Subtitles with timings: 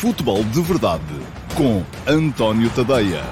[0.00, 1.02] Futebol de Verdade
[1.56, 3.22] com António Tadeia.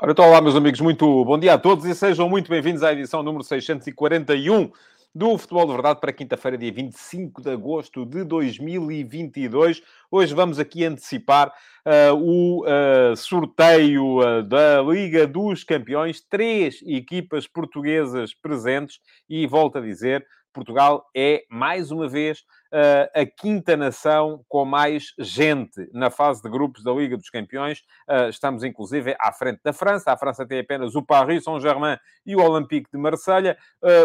[0.00, 2.92] Ora, então, olá, meus amigos, muito bom dia a todos e sejam muito bem-vindos à
[2.92, 4.70] edição número 641
[5.14, 9.82] do Futebol de Verdade para quinta-feira, dia 25 de agosto de 2022.
[10.10, 16.20] Hoje vamos aqui antecipar uh, o uh, sorteio uh, da Liga dos Campeões.
[16.20, 23.76] Três equipas portuguesas presentes e, volto a dizer, Portugal é, mais uma vez, a quinta
[23.76, 27.82] nação com mais gente na fase de grupos da Liga dos Campeões.
[28.28, 30.12] Estamos, inclusive, à frente da França.
[30.12, 33.56] A França tem apenas o Paris Saint-Germain e o Olympique de Marselha.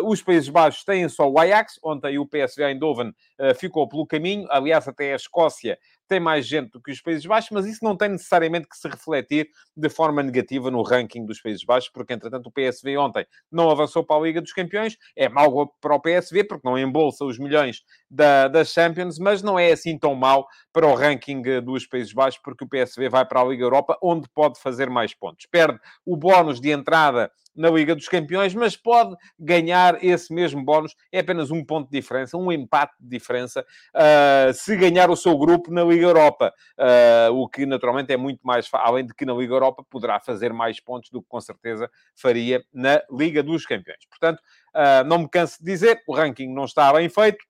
[0.03, 1.79] Os Países Baixos têm só o Ajax.
[1.83, 3.13] Ontem o PSV Eindhoven
[3.53, 4.47] ficou pelo caminho.
[4.49, 7.95] Aliás, até a Escócia tem mais gente do que os Países Baixos, mas isso não
[7.95, 12.47] tem necessariamente que se refletir de forma negativa no ranking dos Países Baixos, porque, entretanto,
[12.47, 14.97] o PSV ontem não avançou para a Liga dos Campeões.
[15.15, 19.57] É mau para o PSV, porque não embolsa os milhões da, das Champions, mas não
[19.57, 23.41] é assim tão mau para o ranking dos Países Baixos, porque o PSV vai para
[23.41, 25.47] a Liga Europa, onde pode fazer mais pontos.
[25.49, 30.95] Perde o bónus de entrada na Liga dos Campeões, mas pode ganhar esse mesmo bónus.
[31.11, 33.65] É apenas um ponto de diferença, um empate de diferença,
[33.95, 36.53] uh, se ganhar o seu grupo na Liga Europa.
[36.77, 38.67] Uh, o que, naturalmente, é muito mais...
[38.73, 42.63] Além de que na Liga Europa poderá fazer mais pontos do que, com certeza, faria
[42.73, 44.05] na Liga dos Campeões.
[44.09, 44.39] Portanto,
[44.75, 47.45] uh, não me canso de dizer, o ranking não está bem feito,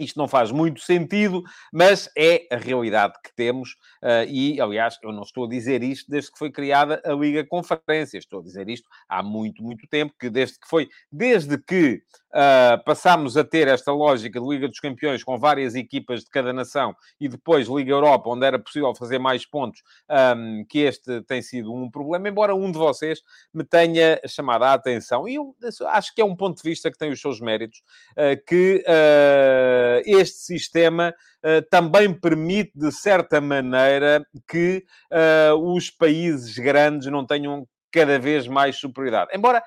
[0.00, 3.72] isto não faz muito sentido, mas é a realidade que temos.
[4.02, 7.44] Uh, e, aliás, eu não estou a dizer isto desde que foi criada a Liga
[7.44, 8.18] Conferência.
[8.18, 12.82] Estou a dizer isto há muito, muito tempo, que desde que foi, desde que uh,
[12.84, 16.94] passámos a ter esta lógica de Liga dos Campeões com várias equipas de cada nação
[17.20, 19.82] e depois Liga Europa, onde era possível fazer mais pontos,
[20.36, 23.20] um, que este tem sido um problema, embora um de vocês
[23.52, 25.28] me tenha chamado a atenção.
[25.28, 25.54] E eu
[25.88, 29.89] acho que é um ponto de vista que tem os seus méritos, uh, que eh,
[30.04, 37.66] este sistema uh, também permite, de certa maneira, que uh, os países grandes não tenham
[37.92, 39.30] cada vez mais superioridade.
[39.34, 39.62] Embora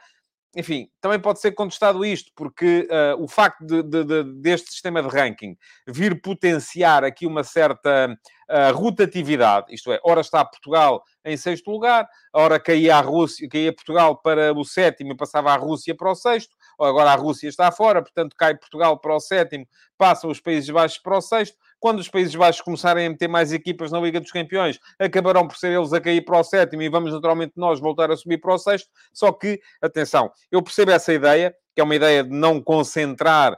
[0.55, 5.01] enfim, também pode ser contestado isto, porque uh, o facto de, de, de, deste sistema
[5.01, 5.57] de ranking
[5.87, 8.15] vir potenciar aqui uma certa
[8.49, 13.73] uh, rotatividade, isto é, ora está Portugal em sexto lugar, ora caía a Rússia, caía
[13.73, 17.71] Portugal para o sétimo e passava a Rússia para o sexto, agora a Rússia está
[17.71, 19.65] fora, portanto cai Portugal para o sétimo,
[20.03, 21.55] passam os Países Baixos para o sexto.
[21.79, 25.55] Quando os Países Baixos começarem a meter mais equipas na Liga dos Campeões, acabarão por
[25.55, 28.53] ser eles a cair para o sétimo e vamos naturalmente nós voltar a subir para
[28.53, 28.89] o sexto.
[29.13, 33.57] Só que, atenção, eu percebo essa ideia, que é uma ideia de não concentrar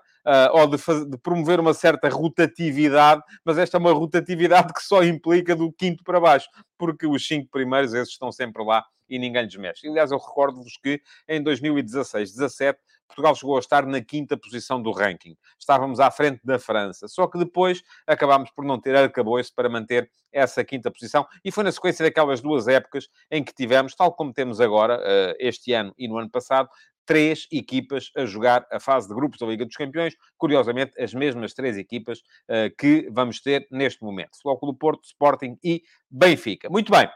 [0.54, 5.04] ou de, fazer, de, promover uma certa rotatividade, mas esta é uma rotatividade que só
[5.04, 9.44] implica do quinto para baixo, porque os cinco primeiros, esses estão sempre lá e ninguém
[9.44, 9.88] lhes mexe.
[9.88, 14.92] Aliás, eu recordo-vos que em 2016, 17, Portugal chegou a estar na quinta posição do
[14.92, 15.38] ranking.
[15.60, 17.08] Estávamos à frente da França.
[17.08, 21.26] Só que depois acabámos por não ter arcabouço para manter essa quinta posição.
[21.44, 25.38] E foi na sequência daquelas duas épocas em que tivemos, tal como temos agora, eh,
[25.40, 26.68] este ano e no ano passado,
[27.06, 30.16] três equipas a jogar a fase de grupos da Liga dos Campeões.
[30.38, 34.36] Curiosamente, as mesmas três equipas uh, que vamos ter neste momento.
[34.36, 36.70] Futebol do Porto, Sporting e Benfica.
[36.70, 37.10] Muito bem.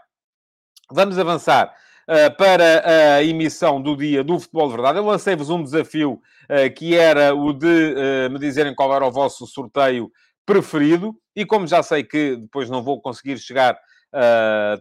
[0.92, 1.74] Vamos avançar
[2.08, 5.00] uh, para a emissão do dia do Futebol de Verdade.
[5.00, 9.46] Eu lancei-vos um desafio uh, que era o de me dizerem qual era o vosso
[9.48, 10.12] sorteio
[10.46, 11.16] preferido.
[11.36, 13.80] E como já sei que depois não vou conseguir chegar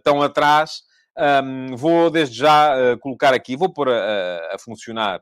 [0.03, 0.81] tão atrás,
[1.19, 5.21] um, vou desde já colocar aqui, vou pôr a, a funcionar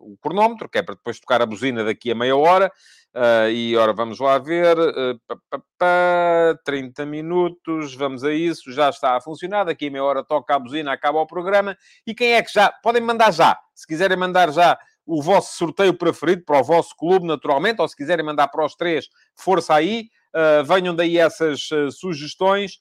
[0.00, 2.72] o cronómetro, que é para depois tocar a buzina daqui a meia hora.
[3.14, 4.78] Uh, e ora, vamos lá ver.
[4.78, 8.72] Uh, pá, pá, pá, 30 minutos, vamos a isso.
[8.72, 9.64] Já está a funcionar.
[9.64, 11.76] Daqui a meia hora toca a buzina, acaba o programa.
[12.06, 12.72] E quem é que já.
[12.82, 13.58] Podem mandar já.
[13.74, 17.96] Se quiserem mandar já o vosso sorteio preferido para o vosso clube, naturalmente, ou se
[17.96, 20.08] quiserem mandar para os três, força aí.
[20.34, 22.78] Uh, venham daí essas sugestões.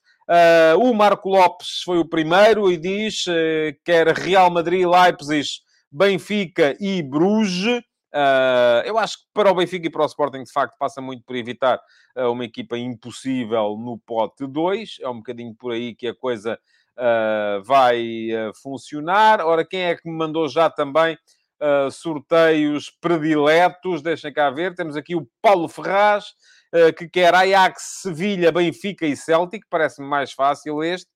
[0.79, 5.47] O Marco Lopes foi o primeiro e diz uh, quer Real Madrid, Leipzig,
[5.91, 7.81] Benfica e Bruges.
[8.13, 11.23] Uh, eu acho que para o Benfica e para o Sporting, de facto, passa muito
[11.23, 11.79] por evitar
[12.15, 14.97] uh, uma equipa impossível no pote 2.
[15.01, 16.59] É um bocadinho por aí que a coisa
[16.97, 18.29] uh, vai
[18.61, 19.41] funcionar.
[19.41, 21.17] Ora, quem é que me mandou já também
[21.91, 24.01] sorteios prediletos?
[24.01, 24.75] Deixem cá ver.
[24.75, 26.25] Temos aqui o Paulo Ferraz,
[26.97, 29.65] que quer Ajax, Sevilha, Benfica e Celtic.
[29.69, 31.09] Parece-me mais fácil este.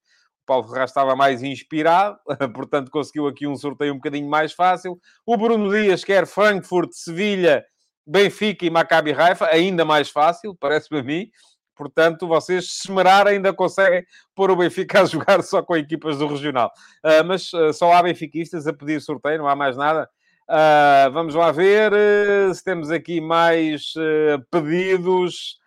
[0.45, 2.17] Paulo Ferraz estava mais inspirado,
[2.53, 4.99] portanto conseguiu aqui um sorteio um bocadinho mais fácil.
[5.25, 7.63] O Bruno Dias quer Frankfurt, Sevilha,
[8.05, 11.29] Benfica e Maccabi Haifa, ainda mais fácil, parece-me a mim.
[11.75, 14.05] Portanto, vocês se esmerar ainda conseguem
[14.35, 16.71] pôr o Benfica a jogar só com equipas do regional.
[17.03, 20.09] Uh, mas uh, só há benfiquistas a pedir sorteio, não há mais nada.
[20.49, 25.57] Uh, vamos lá ver uh, se temos aqui mais uh, pedidos.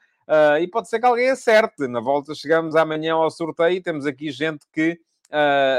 [0.61, 1.89] e pode ser que alguém acerte.
[1.89, 4.99] Na volta chegamos amanhã ao sorteio e temos aqui gente que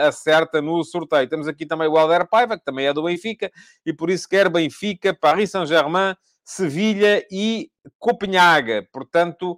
[0.05, 1.29] acerta no sorteio.
[1.29, 3.51] Temos aqui também o Helder Paiva, que também é do Benfica,
[3.85, 8.88] e por isso quer Benfica, Paris Saint-Germain, Sevilha e Copenhaga.
[8.91, 9.57] Portanto,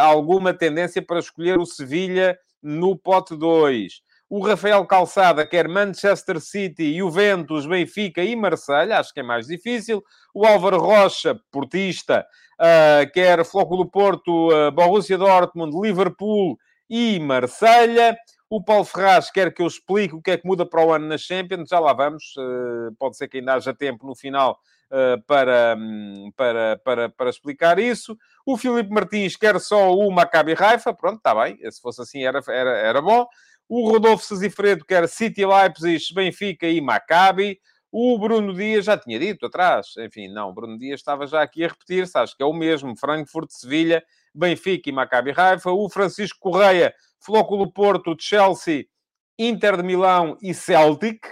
[0.00, 4.02] alguma tendência para escolher o Sevilha no pote 2.
[4.28, 10.02] O Rafael Calçada quer Manchester City, Juventus, Benfica e Marselha, acho que é mais difícil.
[10.34, 12.26] O Álvaro Rocha, portista,
[12.60, 16.58] uh, quer Flóculo Porto, uh, Borussia Dortmund, Liverpool
[16.90, 18.16] e Marselha.
[18.50, 21.06] O Paulo Ferraz quer que eu explique o que é que muda para o ano
[21.06, 21.68] na Champions.
[21.68, 22.34] Já lá vamos.
[22.36, 24.58] Uh, pode ser que ainda haja tempo no final
[24.90, 28.16] uh, para, um, para, para, para explicar isso.
[28.44, 30.94] O Filipe Martins quer só o Maccabi Raifa.
[30.94, 31.58] Pronto, está bem.
[31.70, 33.26] Se fosse assim era, era, era bom.
[33.68, 37.58] O Rodolfo Sazifredo quer City, Leipzig, Benfica e Maccabi.
[37.90, 39.88] O Bruno Dias já tinha dito atrás.
[39.98, 42.16] Enfim, não, Bruno Dias estava já aqui a repetir-se.
[42.16, 42.96] Acho que é o mesmo.
[42.96, 44.04] Frankfurt, Sevilha,
[44.34, 45.70] Benfica e Maccabi Haifa.
[45.70, 48.84] O Francisco Correia, Flóculo Porto, Chelsea,
[49.38, 51.26] Inter de Milão e Celtic.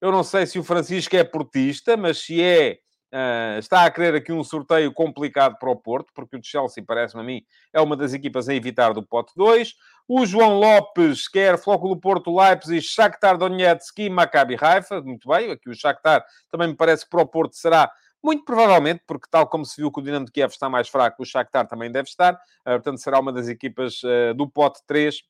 [0.00, 4.16] Eu não sei se o Francisco é portista, mas se é, Uh, está a querer
[4.16, 7.42] aqui um sorteio complicado para o Porto, porque o Chelsea, parece-me a mim,
[7.72, 9.74] é uma das equipas a evitar do pote 2.
[10.08, 15.00] O João Lopes quer Flóculo Porto, Leipzig, Shakhtar Donetsk e Maccabi Haifa.
[15.02, 17.90] Muito bem, aqui o Shakhtar também me parece que para o Porto será
[18.22, 21.22] muito provavelmente, porque tal como se viu que o Dinamo de Kiev está mais fraco,
[21.22, 22.34] o Shakhtar também deve estar.
[22.34, 25.22] Uh, portanto, será uma das equipas uh, do pote 3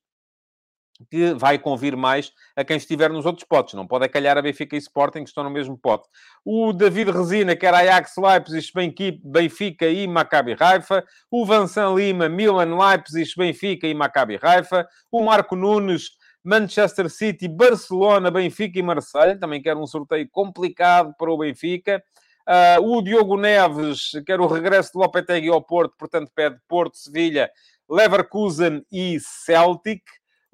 [1.11, 3.75] que vai convir mais a quem estiver nos outros potes.
[3.75, 6.09] Não pode acalhar a Benfica e Sporting, que estão no mesmo pote.
[6.45, 11.05] O David Resina, que era Ajax, Leipzig, Benfica e Maccabi Haifa.
[11.31, 14.87] O Vansan Lima, Milan, Leipzig, Benfica e Maccabi Haifa.
[15.11, 16.11] O Marco Nunes,
[16.43, 19.39] Manchester City, Barcelona, Benfica e Marseille.
[19.39, 22.03] Também quer um sorteio complicado para o Benfica.
[22.49, 27.51] Uh, o Diogo Neves quer o regresso de Lopetegui ao Porto, portanto pede Porto, Sevilha,
[27.91, 30.03] Leverkusen e Celtic.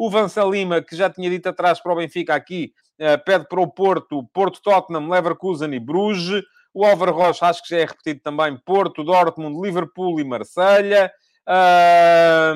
[0.02, 3.60] O Vansa Lima, que já tinha dito atrás para o Benfica aqui, eh, pede para
[3.60, 6.42] o Porto, Porto Tottenham, Leverkusen e Bruges.
[6.74, 11.08] O Álvaro Rocha, acho que já é repetido também, Porto, Dortmund, Liverpool e Marselha.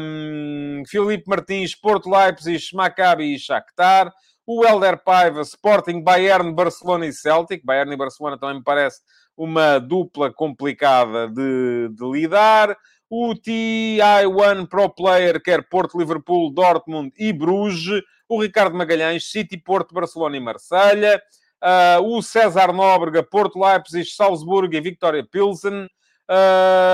[0.00, 4.12] Um, Filipe Martins, Porto, Leipzig, Maccabi e Shakhtar.
[4.44, 7.64] O Helder Paiva, Sporting, Bayern, Barcelona e Celtic.
[7.64, 9.02] Bayern e Barcelona também me parece
[9.37, 12.76] uma dupla complicada de, de lidar.
[13.08, 18.03] O TI1 Pro Player quer Porto, Liverpool, Dortmund e Bruges.
[18.29, 21.23] O Ricardo Magalhães, City, Porto, Barcelona e Marselha.
[21.62, 25.87] Uh, o César Nóbrega, Porto, Leipzig, Salzburgo e Victoria Pilsen.
[26.29, 26.88] Uh,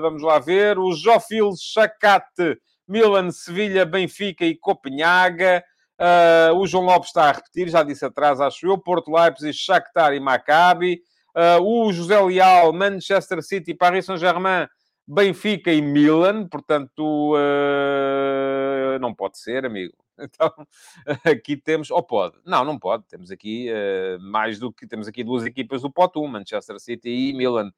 [0.00, 0.78] vamos lá ver.
[0.78, 5.62] O Jofil Chacate, Milan, Sevilha, Benfica e Copenhaga.
[6.00, 8.76] Uh, o João Lopes está a repetir, já disse atrás, acho eu.
[8.78, 11.00] Porto, Leipzig, Shakhtar e Maccabi.
[11.38, 14.66] Uh, o José Leal, Manchester City, Paris Saint-Germain,
[15.06, 16.48] Benfica e Milan.
[16.48, 19.94] Portanto, uh, não pode ser, amigo.
[20.20, 20.52] Então,
[21.24, 21.92] aqui temos...
[21.92, 22.34] Ou pode?
[22.44, 23.04] Não, não pode.
[23.06, 24.84] Temos aqui uh, mais do que...
[24.84, 27.70] Temos aqui duas equipas do pote 1, Manchester City e Milan.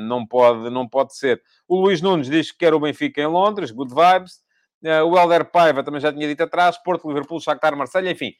[0.00, 1.42] não, pode, não pode ser.
[1.68, 3.70] O Luís Nunes diz que quer o Benfica em Londres.
[3.70, 4.42] Good vibes.
[4.84, 8.32] Uh, o Helder Paiva também já tinha dito atrás, Porto, Liverpool, Shakhtar, Marselha, enfim.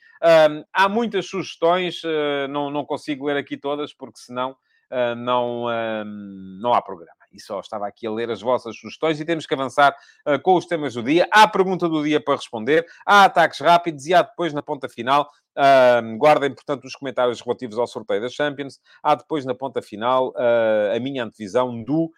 [0.73, 4.57] Há muitas sugestões, uh, não, não consigo ler aqui todas, porque senão
[4.91, 5.67] ah, não,
[6.63, 7.13] não há programa.
[7.31, 9.95] E só estava aqui a ler as vossas sugestões e temos que avançar
[10.43, 11.29] com os temas do dia.
[11.31, 15.31] Há pergunta do dia para responder, há ataques rápidos e há depois na ponta final,
[16.17, 20.99] guardem, portanto, os comentários relativos ao sorteio da Champions, há depois na ponta final a
[21.01, 22.11] minha antevisão do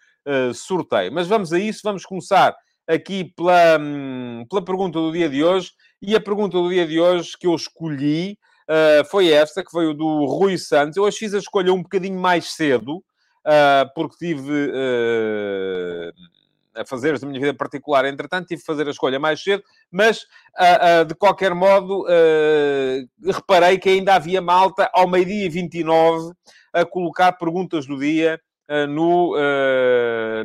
[0.53, 1.11] sorteio.
[1.11, 2.55] Mas vamos a isso, vamos começar
[2.87, 5.71] aqui pela, hum, pela pergunta do dia de hoje.
[6.01, 9.93] E a pergunta do dia de hoje que eu escolhi uh, foi esta, que veio
[9.93, 10.97] do Rui Santos.
[10.97, 16.11] Eu hoje fiz a escolha um bocadinho mais cedo, uh, porque tive uh,
[16.75, 18.05] a fazer da minha vida particular.
[18.05, 20.25] Entretanto, tive que fazer a escolha mais cedo, mas
[21.05, 22.05] de qualquer modo,
[23.25, 26.31] reparei que ainda havia malta ao meio-dia 29
[26.71, 28.39] a colocar perguntas do dia
[28.87, 29.35] no,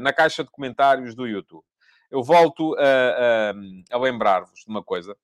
[0.00, 1.62] na caixa de comentários do YouTube
[2.10, 3.52] eu volto a,
[3.92, 5.16] a, a lembrar-vos de uma coisa.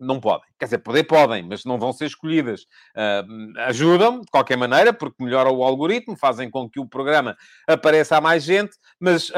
[0.00, 0.46] Não podem.
[0.56, 2.62] Quer dizer, poder podem, mas não vão ser escolhidas.
[2.94, 8.16] Uh, ajudam, de qualquer maneira, porque melhoram o algoritmo, fazem com que o programa apareça
[8.16, 9.28] a mais gente, mas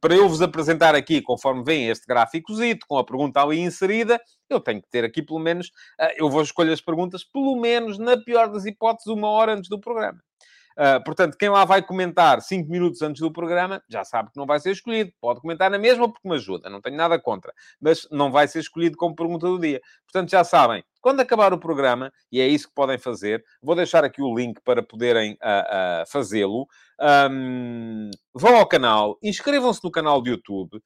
[0.00, 4.58] para eu vos apresentar aqui, conforme vem este gráficozito, com a pergunta ali inserida, eu
[4.60, 5.68] tenho que ter aqui pelo menos,
[6.00, 9.70] uh, eu vou escolher as perguntas, pelo menos, na pior das hipóteses, uma hora antes
[9.70, 10.18] do programa.
[10.78, 14.46] Uh, portanto, quem lá vai comentar 5 minutos antes do programa, já sabe que não
[14.46, 15.12] vai ser escolhido.
[15.20, 17.52] Pode comentar na mesma porque me ajuda, não tenho nada contra.
[17.80, 19.80] Mas não vai ser escolhido como pergunta do dia.
[20.04, 24.04] Portanto, já sabem, quando acabar o programa, e é isso que podem fazer, vou deixar
[24.04, 26.68] aqui o link para poderem uh, uh, fazê-lo.
[27.30, 30.80] Um, vão ao canal, inscrevam-se no canal de YouTube,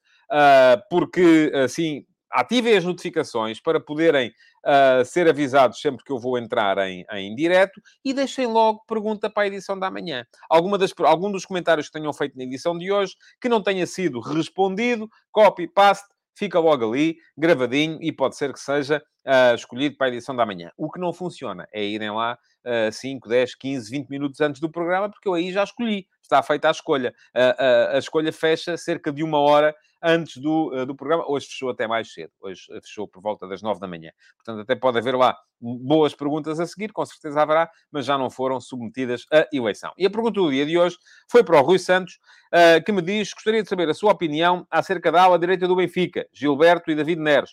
[0.89, 4.33] porque assim ativem as notificações para poderem
[4.65, 9.29] uh, ser avisados sempre que eu vou entrar em, em direto e deixem logo pergunta
[9.29, 10.25] para a edição da manhã.
[10.49, 13.85] Alguma das, algum dos comentários que tenham feito na edição de hoje que não tenha
[13.85, 19.95] sido respondido, copy, paste, fica logo ali, gravadinho, e pode ser que seja uh, escolhido
[19.97, 20.71] para a edição da manhã.
[20.77, 24.69] O que não funciona é irem lá uh, 5, 10, 15, 20 minutos antes do
[24.69, 27.13] programa, porque eu aí já escolhi, está feita a escolha.
[27.35, 31.23] Uh, a escolha fecha cerca de uma hora antes do, uh, do programa.
[31.27, 32.31] Hoje fechou até mais cedo.
[32.41, 34.11] Hoje eh, fechou por volta das nove da manhã.
[34.35, 38.29] Portanto, até pode haver lá boas perguntas a seguir, com certeza haverá, mas já não
[38.29, 39.93] foram submetidas à eleição.
[39.97, 40.97] E a pergunta do dia de hoje
[41.31, 42.19] foi para o Rui Santos,
[42.53, 45.75] uh, que me diz: gostaria de saber a sua opinião acerca da ala direita do
[45.75, 47.51] Benfica, Gilberto e David Neres.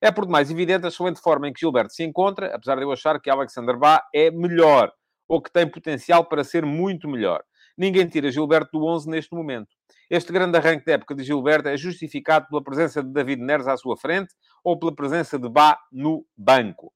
[0.00, 2.90] É por demais evidente a excelente forma em que Gilberto se encontra, apesar de eu
[2.90, 4.92] achar que Alexander Bá é melhor,
[5.28, 7.44] ou que tem potencial para ser muito melhor.
[7.76, 9.68] Ninguém tira Gilberto do 11 neste momento.
[10.10, 13.76] Este grande arranque da época de Gilberto é justificado pela presença de David Neres à
[13.76, 16.92] sua frente ou pela presença de Bá no banco?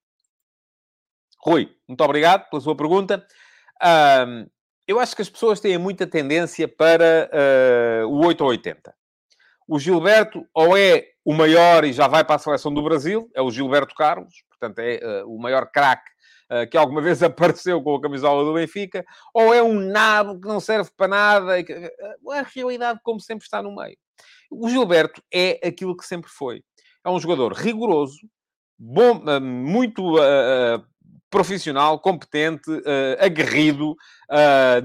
[1.41, 3.25] Rui, muito obrigado pela sua pergunta.
[3.83, 4.47] Um,
[4.87, 7.31] eu acho que as pessoas têm muita tendência para
[8.05, 8.95] uh, o 8 ou 80.
[9.69, 13.43] O Gilberto ou é o maior e já vai para a seleção do Brasil, é
[13.43, 16.11] o Gilberto Carlos, portanto é uh, o maior craque
[16.71, 20.61] que alguma vez apareceu com a camisola do Benfica, ou é um nabo que não
[20.61, 21.61] serve para nada.
[21.61, 23.97] Uh, a realidade, como sempre, está no meio.
[24.51, 26.63] O Gilberto é aquilo que sempre foi.
[27.05, 28.19] É um jogador rigoroso,
[28.79, 30.17] bom, uh, muito
[31.29, 32.71] profissional, competente,
[33.19, 33.95] aguerrido,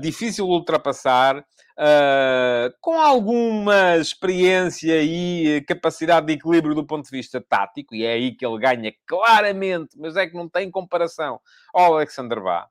[0.02, 1.46] difícil de ultrapassar,
[1.78, 8.14] Uh, com alguma experiência e capacidade de equilíbrio do ponto de vista tático, e é
[8.14, 11.40] aí que ele ganha claramente, mas é que não tem comparação
[11.74, 12.68] ao Alexander Bá.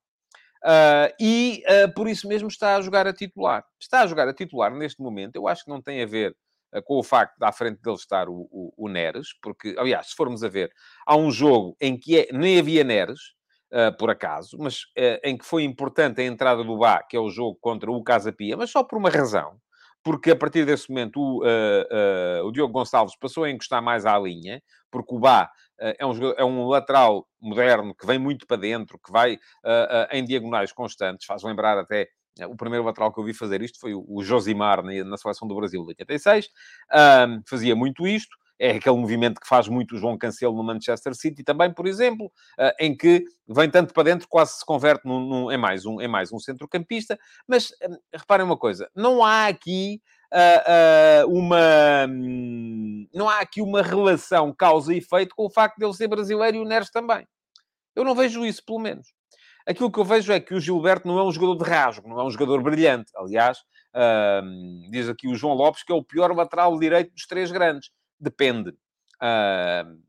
[0.63, 3.65] Uh, e uh, por isso mesmo está a jogar a titular.
[3.81, 6.37] Está a jogar a titular neste momento, eu acho que não tem a ver
[6.85, 10.15] com o facto de à frente dele estar o, o, o Neres, porque, aliás, se
[10.15, 10.71] formos a ver,
[11.05, 13.35] há um jogo em que é, nem havia Neres,
[13.73, 17.21] uh, por acaso, mas uh, em que foi importante a entrada do Bá, que é
[17.21, 19.57] o jogo contra o Casa Pia, mas só por uma razão.
[20.03, 24.19] Porque a partir desse momento o, uh, o Diogo Gonçalves passou a encostar mais à
[24.19, 28.99] linha, porque o Bá é, um, é um lateral moderno que vem muito para dentro,
[28.99, 29.39] que vai
[30.11, 32.09] em diagonais constantes, faz lembrar até
[32.47, 35.83] o primeiro lateral que eu vi fazer isto foi o Josimar na, seleção do Brasil
[35.83, 36.49] de 86.
[36.93, 41.15] Um, fazia muito isto é aquele movimento que faz muito o João Cancelo no Manchester
[41.15, 45.19] City também, por exemplo, eh, em que vem tanto para dentro, quase se converte num,
[45.19, 47.19] num, em, mais um, em mais um centrocampista.
[47.49, 52.07] Mas eh, reparem uma coisa, não há aqui uh, uh, uma...
[52.07, 56.09] Hum, não há aqui uma relação causa e efeito com o facto de ele ser
[56.09, 57.27] brasileiro e o Neres também.
[57.97, 59.09] Eu não vejo isso, pelo menos.
[59.67, 62.21] Aquilo que eu vejo é que o Gilberto não é um jogador de rasgo, não
[62.21, 63.11] é um jogador brilhante.
[63.17, 63.59] Aliás,
[63.97, 67.91] uh, diz aqui o João Lopes que é o pior lateral direito dos três grandes
[68.21, 68.71] depende.
[69.23, 70.01] Uh,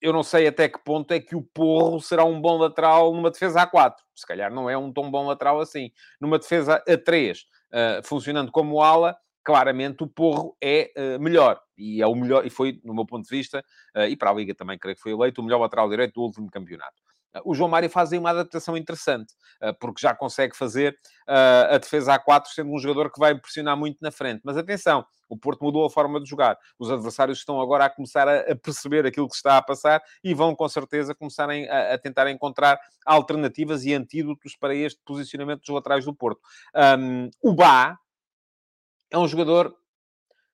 [0.00, 3.30] eu não sei até que ponto é que o Porro será um bom lateral numa
[3.30, 3.94] defesa A4.
[4.14, 5.90] Se calhar não é um tão bom lateral assim.
[6.20, 11.60] Numa defesa A3, uh, ah, funcionando como ala, claramente o Porro é uh, melhor.
[11.76, 13.64] E é o melhor, e foi, no meu ponto de vista,
[13.96, 16.22] uh, e para a Liga também creio que foi eleito, o melhor lateral direito do
[16.22, 17.05] último campeonato
[17.44, 20.96] o João Mário faz aí uma adaptação interessante, eh, porque já consegue fazer
[21.28, 24.40] eh, a defesa a 4 sendo um jogador que vai pressionar muito na frente.
[24.44, 26.58] Mas atenção, o Porto mudou a forma de jogar.
[26.78, 30.54] Os adversários estão agora a começar a, perceber aquilo que está a passar e vão,
[30.54, 36.04] com certeza, começar a, a tentar encontrar alternativas e antídotos para este posicionamento dos laterais
[36.04, 36.40] do Porto.
[36.98, 37.98] Um, o Bá
[39.10, 39.74] é um jogador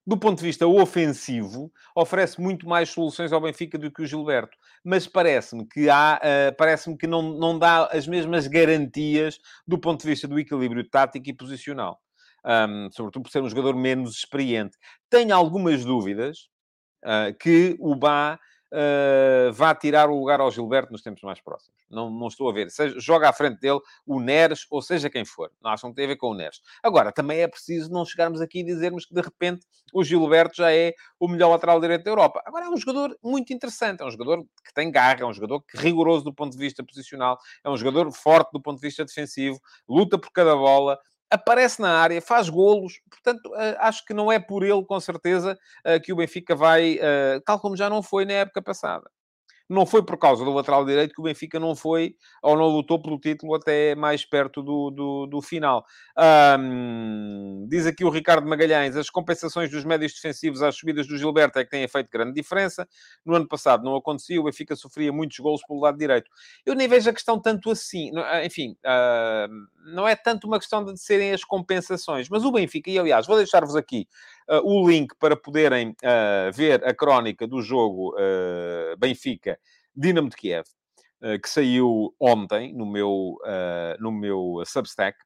[0.06, 4.56] do ponto de vista ofensivo, oferece muito mais soluções ao Benfica do que o Gilberto.
[4.84, 10.02] Mas parece-me que há, uh, parece-me que não, não dá as mesmas garantias do ponto
[10.02, 12.00] de vista do equilíbrio tático e posicional.
[12.44, 14.76] Um, sobretudo por ser um jogador menos experiente.
[15.08, 16.48] Tenho algumas dúvidas
[17.04, 18.40] uh, que o Bá
[18.72, 21.78] uh, vá tirar o lugar ao Gilberto nos tempos mais próximos.
[21.90, 22.70] Não, não estou a ver.
[22.70, 25.50] Seja, joga à frente dele o Neres, ou seja quem for.
[25.62, 26.60] Não acham que tem a ver com o Neres.
[26.82, 30.72] Agora, também é preciso não chegarmos aqui e dizermos que, de repente, o Gilberto já
[30.72, 32.42] é o melhor lateral direito da Europa.
[32.46, 34.02] Agora, é um jogador muito interessante.
[34.02, 37.38] É um jogador que tem garra, é um jogador rigoroso do ponto de vista posicional,
[37.62, 40.98] é um jogador forte do ponto de vista defensivo, luta por cada bola,
[41.32, 45.58] aparece na área, faz golos, portanto, eh, acho que não é por ele, com certeza,
[45.84, 49.10] eh, que o Benfica vai, eh, tal como já não foi na época passada.
[49.68, 53.00] Não foi por causa do lateral direito que o Benfica não foi ou não lutou
[53.00, 55.84] pelo título até mais perto do, do, do final.
[56.58, 61.58] Um, diz aqui o Ricardo Magalhães, as compensações dos médios defensivos às subidas do Gilberto
[61.58, 62.86] é que têm feito grande diferença.
[63.24, 66.30] No ano passado não acontecia, o Benfica sofria muitos gols pelo lado direito.
[66.64, 68.10] Eu nem vejo a questão tanto assim.
[68.44, 72.98] Enfim, uh, não é tanto uma questão de serem as compensações, mas o Benfica, e
[72.98, 74.06] aliás, vou deixar-vos aqui
[74.64, 78.14] o link para poderem uh, ver a crónica do jogo
[78.98, 80.64] Benfica-Dinamo de Kiev,
[81.42, 83.38] que saiu ontem no meu,
[84.00, 85.16] no meu Substack.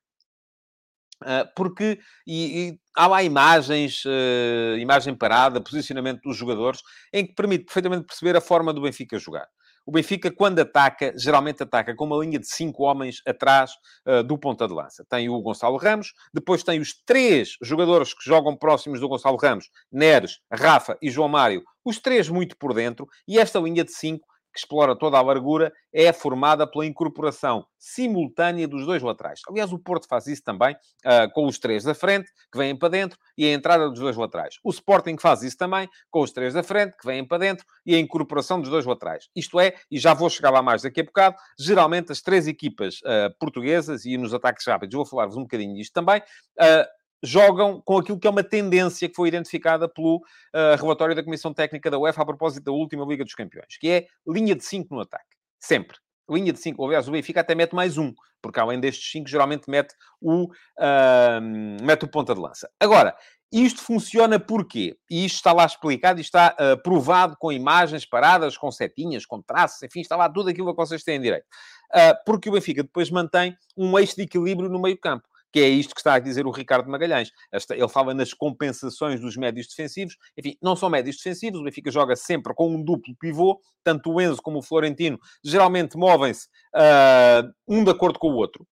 [1.54, 6.82] Porque e, e, há lá imagens, uh, imagem parada, posicionamento dos jogadores,
[7.12, 9.46] em que permite perfeitamente perceber a forma do Benfica jogar.
[9.86, 13.70] O Benfica, quando ataca, geralmente ataca com uma linha de cinco homens atrás
[14.04, 15.06] uh, do ponta de lança.
[15.08, 19.70] Tem o Gonçalo Ramos, depois tem os três jogadores que jogam próximos do Gonçalo Ramos,
[19.92, 24.26] Neres, Rafa e João Mário, os três muito por dentro, e esta linha de cinco
[24.56, 29.40] que explora toda a largura, é formada pela incorporação simultânea dos dois laterais.
[29.48, 32.88] Aliás, o Porto faz isso também, uh, com os três da frente, que vêm para
[32.88, 34.54] dentro, e a entrada dos dois laterais.
[34.64, 37.94] O Sporting faz isso também, com os três da frente, que vêm para dentro, e
[37.94, 39.28] a incorporação dos dois laterais.
[39.36, 42.96] Isto é, e já vou chegar lá mais daqui a bocado, geralmente as três equipas
[43.02, 46.86] uh, portuguesas, e nos ataques rápidos vou falar-vos um bocadinho disto também, uh,
[47.22, 51.52] jogam com aquilo que é uma tendência que foi identificada pelo uh, relatório da Comissão
[51.52, 54.94] Técnica da UEFA a propósito da última Liga dos Campeões, que é linha de 5
[54.94, 55.24] no ataque.
[55.58, 55.96] Sempre.
[56.28, 56.84] Linha de 5.
[56.84, 61.40] Aliás, o Benfica até mete mais um, porque além destes 5, geralmente mete o, uh,
[61.82, 62.68] mete o ponta de lança.
[62.80, 63.16] Agora,
[63.52, 64.96] isto funciona porquê?
[65.08, 69.40] E isto está lá explicado e está uh, provado com imagens paradas, com setinhas, com
[69.40, 71.46] traços, enfim, está lá tudo aquilo que vocês têm direito.
[71.94, 75.68] Uh, porque o Benfica depois mantém um eixo de equilíbrio no meio campo que é
[75.68, 77.30] isto que está a dizer o Ricardo Magalhães.
[77.70, 80.16] Ele fala nas compensações dos médios defensivos.
[80.36, 84.20] Enfim, não são médios defensivos, o Benfica joga sempre com um duplo pivô, tanto o
[84.20, 88.66] Enzo como o Florentino geralmente movem-se uh, um de acordo com o outro.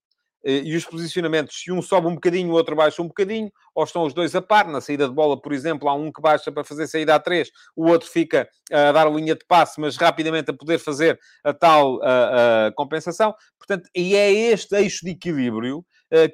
[0.44, 3.82] Eh, e os posicionamentos, se um sobe um bocadinho, o outro baixa um bocadinho, ou
[3.82, 4.68] estão os dois a par.
[4.68, 7.50] Na saída de bola, por exemplo, há um que baixa para fazer saída a três,
[7.74, 11.52] o outro fica a dar a linha de passe, mas rapidamente a poder fazer a
[11.54, 13.34] tal a, a compensação.
[13.58, 15.84] Portanto, e é este eixo de equilíbrio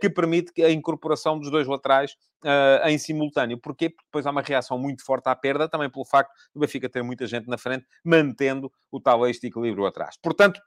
[0.01, 2.13] que permite a incorporação dos dois laterais
[2.45, 3.59] uh, em simultâneo.
[3.59, 3.91] Porquê?
[3.91, 7.03] Porque depois há uma reação muito forte à perda, também pelo facto do Benfica ter
[7.03, 10.17] muita gente na frente, mantendo o tal de equilíbrio atrás.
[10.23, 10.61] Portanto,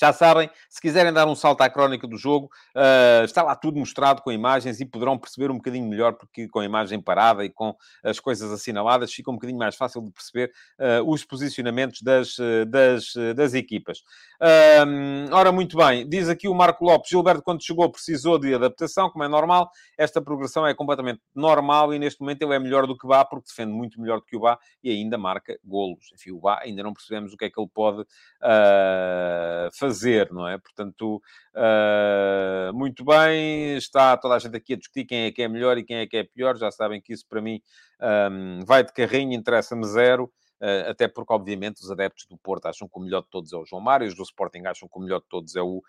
[0.00, 3.78] já sabem, se quiserem dar um salto à crónica do jogo, uh, está lá tudo
[3.78, 7.50] mostrado com imagens e poderão perceber um bocadinho melhor, porque com a imagem parada e
[7.50, 12.36] com as coisas assinaladas fica um bocadinho mais fácil de perceber uh, os posicionamentos das,
[12.68, 13.98] das, das equipas.
[14.40, 19.10] Uh, ora, muito bem, diz aqui o Marco Lopes, Gilberto, quando chegou, precisou de adaptação,
[19.10, 19.70] como é normal.
[19.98, 23.22] Esta progressão é completamente normal e neste momento ele é melhor do que o Bá,
[23.22, 26.10] porque defende muito melhor do que o Bá e ainda marca golos.
[26.14, 28.06] Enfim, o Bá ainda não percebemos o que é que ele pode
[29.74, 30.56] fazer fazer, não é?
[30.56, 31.20] Portanto,
[31.54, 35.76] uh, muito bem, está toda a gente aqui a discutir quem é que é melhor
[35.76, 37.60] e quem é que é pior, já sabem que isso para mim
[38.30, 40.32] um, vai de carrinho, interessa-me zero.
[40.60, 43.56] Uh, até porque, obviamente, os adeptos do Porto acham que o melhor de todos é
[43.56, 45.82] o João Mário, os do Sporting acham que o melhor de todos é o uh,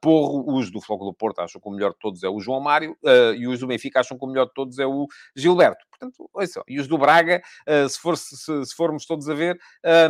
[0.00, 2.60] Porro, os do Fogo do Porto acham que o melhor de todos é o João
[2.60, 5.84] Mário uh, e os do Benfica acham que o melhor de todos é o Gilberto.
[5.90, 6.62] Portanto, só.
[6.68, 7.40] E os do Braga,
[7.88, 9.58] se, for, se, se, formos todos a ver,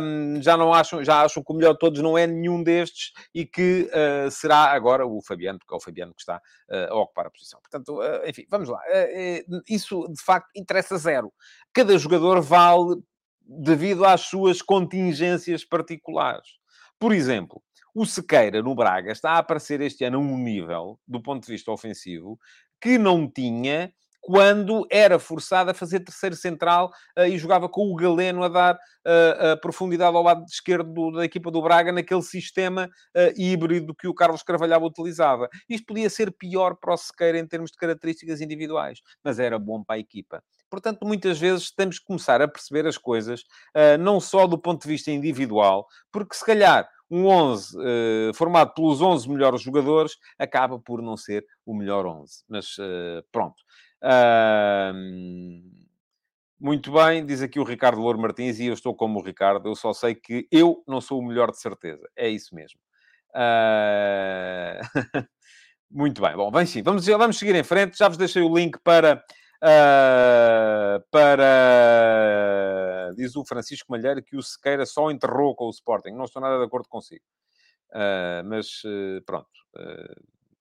[0.01, 3.11] um, já não acham, já acham que o melhor de todos não é nenhum destes
[3.33, 3.87] e que
[4.31, 6.41] será agora o Fabiano, porque é o Fabiano que está
[6.89, 7.59] a ocupar a posição.
[7.61, 8.81] Portanto, enfim, vamos lá.
[9.69, 11.31] isso, de facto, interessa zero.
[11.71, 13.01] Cada jogador vale
[13.45, 16.47] devido às suas contingências particulares.
[16.99, 17.61] Por exemplo,
[17.93, 21.51] o Sequeira no Braga está a aparecer este ano a um nível, do ponto de
[21.51, 22.39] vista ofensivo,
[22.81, 23.93] que não tinha
[24.25, 28.73] quando era forçado a fazer terceiro central uh, e jogava com o Galeno a dar
[28.73, 33.93] uh, a profundidade ao lado esquerdo do, da equipa do Braga naquele sistema uh, híbrido
[33.93, 35.47] que o Carlos Carvalhal utilizava.
[35.69, 39.83] Isto podia ser pior para o Sequeira em termos de características individuais, mas era bom
[39.83, 40.43] para a equipa.
[40.69, 43.43] Portanto, muitas vezes temos que começar a perceber as coisas,
[43.99, 49.01] não só do ponto de vista individual, porque se calhar um 11 uh, formado pelos
[49.01, 52.43] 11 melhores jogadores acaba por não ser o melhor 11.
[52.47, 53.55] Mas uh, pronto.
[54.03, 54.93] Uh,
[56.59, 59.75] muito bem, diz aqui o Ricardo Louro Martins, e eu estou como o Ricardo, eu
[59.75, 62.07] só sei que eu não sou o melhor de certeza.
[62.15, 62.79] É isso mesmo.
[65.91, 67.97] muito bem, bom, vem sim, vamos, vamos seguir em frente.
[67.97, 69.21] Já vos deixei o link para
[69.63, 71.43] Uh, para,
[73.15, 76.11] diz o Francisco Malheiro, que o Sequeira só enterrou com o Sporting.
[76.11, 77.23] Não estou nada de acordo consigo.
[77.91, 79.47] Uh, mas uh, pronto.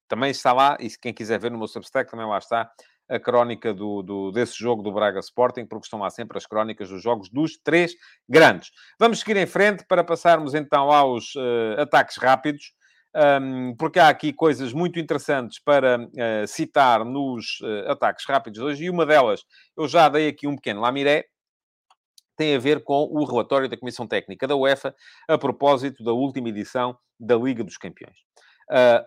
[0.09, 2.71] também está lá, e quem quiser ver no meu Substack, também lá está
[3.09, 6.89] a crónica do, do, desse jogo do Braga Sporting, porque estão lá sempre as crónicas
[6.89, 7.95] dos jogos dos três
[8.29, 8.71] grandes.
[8.99, 12.73] Vamos seguir em frente para passarmos então aos uh, ataques rápidos.
[13.17, 18.85] Um, porque há aqui coisas muito interessantes para uh, citar nos uh, ataques rápidos hoje,
[18.85, 19.45] e uma delas,
[19.77, 21.25] eu já dei aqui um pequeno lamiré,
[22.37, 24.95] tem a ver com o relatório da Comissão Técnica da UEFA
[25.29, 28.17] a propósito da última edição da Liga dos Campeões.
[28.71, 29.05] Uh,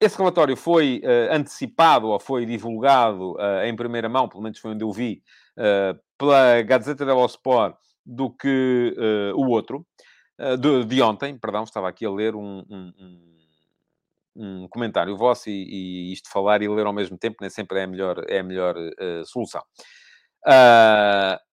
[0.00, 4.72] esse relatório foi uh, antecipado ou foi divulgado uh, em primeira mão, pelo menos foi
[4.72, 5.22] onde eu vi,
[6.16, 7.74] pela Gazeta dello Sport
[8.06, 8.94] do que
[9.34, 9.84] o outro,
[10.60, 12.92] de, de, ontem, perdão, estava aqui a ler um, um,
[14.38, 17.84] um comentário vosso e, e, isto falar e ler ao mesmo tempo nem sempre é
[17.84, 18.76] a melhor, é a melhor
[19.24, 19.62] solução.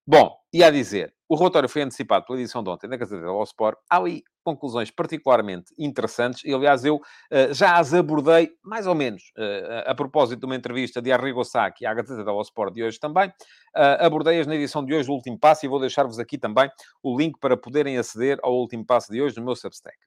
[0.08, 3.44] bom, e a dizer, o relatório foi antecipado pela edição de ontem da Gazeta dello
[3.44, 3.78] Sport.
[3.90, 9.24] Há ali conclusões particularmente interessantes e, aliás, eu uh, já as abordei, mais ou menos,
[9.38, 13.00] uh, a propósito de uma entrevista de Arrigo Sacchi à Gazeta dello Sport de hoje
[13.00, 13.30] também.
[13.76, 16.70] Uh, Abordei-as na edição de hoje do Último Passo e vou deixar-vos aqui também
[17.02, 19.98] o link para poderem aceder ao Último Passo de hoje no meu Substack.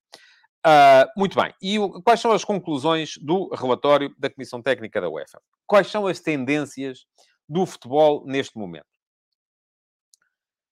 [1.16, 1.54] Muito bem.
[1.62, 5.40] E o, quais são as conclusões do relatório da Comissão Técnica da UEFA?
[5.66, 7.06] Quais são as tendências
[7.48, 8.86] do futebol neste momento?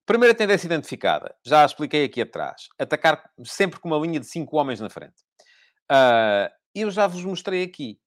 [0.06, 2.68] Primeira tendência identificada, já a expliquei aqui atrás.
[2.78, 5.16] Atacar sempre com uma linha de cinco homens na frente.
[5.90, 7.98] Uh, eu já vos mostrei aqui.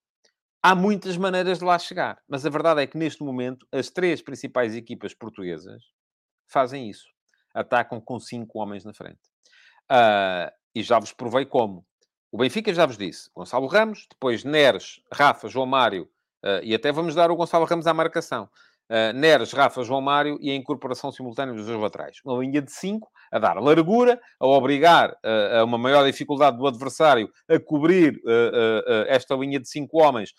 [0.63, 4.21] Há muitas maneiras de lá chegar, mas a verdade é que neste momento as três
[4.21, 5.83] principais equipas portuguesas
[6.47, 7.05] fazem isso.
[7.53, 9.19] Atacam com cinco homens na frente.
[9.91, 11.85] Uh, e já vos provei como.
[12.31, 13.29] O Benfica já vos disse.
[13.35, 16.03] Gonçalo Ramos, depois Neres, Rafa, João Mário,
[16.43, 18.47] uh, e até vamos dar o Gonçalo Ramos à marcação.
[18.87, 22.17] Uh, Neres, Rafa, João Mário e a incorporação simultânea dos dois laterais.
[22.23, 26.67] Uma linha de 5 a dar largura, a obrigar uh, a uma maior dificuldade do
[26.67, 28.19] adversário a cobrir
[29.07, 30.33] esta linha de 5 homens.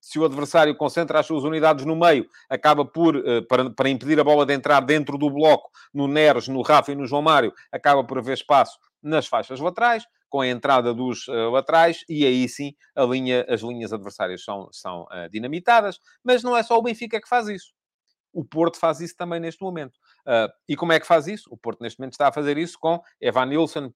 [0.00, 4.24] se o adversário concentra as suas unidades no meio, acaba por, para, para impedir a
[4.24, 8.04] bola de entrar dentro do bloco, no Neres, no Rafa e no João Mário, acaba
[8.04, 12.74] por haver espaço nas faixas laterais com a entrada dos uh, laterais, e aí sim
[13.10, 17.28] linha, as linhas adversárias são, são uh, dinamitadas, mas não é só o Benfica que
[17.28, 17.72] faz isso.
[18.32, 19.94] O Porto faz isso também neste momento.
[20.26, 21.48] Uh, e como é que faz isso?
[21.50, 23.88] O Porto neste momento está a fazer isso com Evan Nilsson,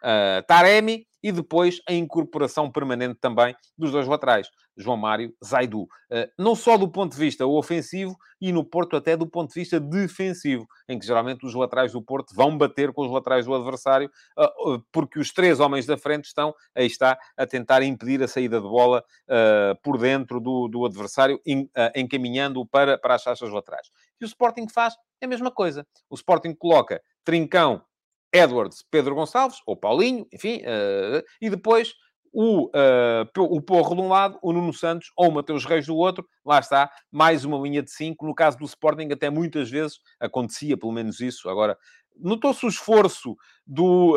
[0.00, 5.88] PP, Taremi e depois a incorporação permanente também dos dois laterais, João Mário, Zaidu.
[6.08, 9.58] Eh, não só do ponto de vista ofensivo e no Porto até do ponto de
[9.58, 13.54] vista defensivo, em que geralmente os laterais do Porto vão bater com os laterais do
[13.54, 14.48] adversário, eh,
[14.92, 18.68] porque os três homens da frente estão, aí está, a tentar impedir a saída de
[18.68, 19.02] bola
[19.82, 21.40] por dentro do, do adversário,
[21.94, 23.88] encaminhando-o para, para as faixas laterais.
[24.20, 25.84] E o Sporting faz a mesma coisa.
[26.08, 27.82] O Sporting coloca Trincão
[28.36, 31.94] Edwards, Pedro Gonçalves, ou Paulinho, enfim, uh, e depois
[32.32, 35.96] o, uh, o Porro de um lado, o Nuno Santos ou o Mateus Reis do
[35.96, 38.26] outro, lá está, mais uma linha de cinco.
[38.26, 41.48] No caso do Sporting, até muitas vezes acontecia, pelo menos isso.
[41.48, 41.78] Agora,
[42.18, 44.16] Notou-se o esforço do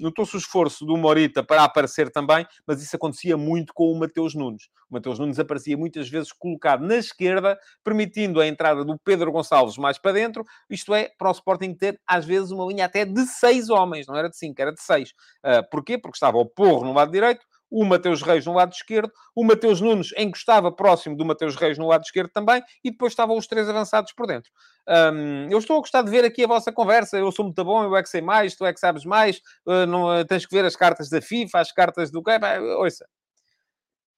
[0.00, 4.34] notou-se o esforço do Morita para aparecer também, mas isso acontecia muito com o Mateus
[4.34, 4.64] Nunes.
[4.90, 9.78] O Mateus Nunes aparecia muitas vezes colocado na esquerda, permitindo a entrada do Pedro Gonçalves
[9.78, 13.24] mais para dentro, isto é, para o Sporting ter às vezes uma linha até de
[13.26, 15.10] seis homens, não era de cinco, era de seis.
[15.44, 15.96] Uh, porquê?
[15.96, 19.80] Porque estava o Porro no lado direito, o Mateus Reis no lado esquerdo, o Mateus
[19.80, 23.66] Nunes encostava próximo do Mateus Reis no lado esquerdo também, e depois estavam os três
[23.66, 24.52] avançados por dentro.
[24.86, 27.16] Um, eu estou a gostar de ver aqui a vossa conversa.
[27.16, 29.86] Eu sou muito bom, eu é que sei mais, tu é que sabes mais, uh,
[29.86, 32.30] não, uh, tens que ver as cartas da FIFA, as cartas do que.
[32.78, 33.08] Ouça,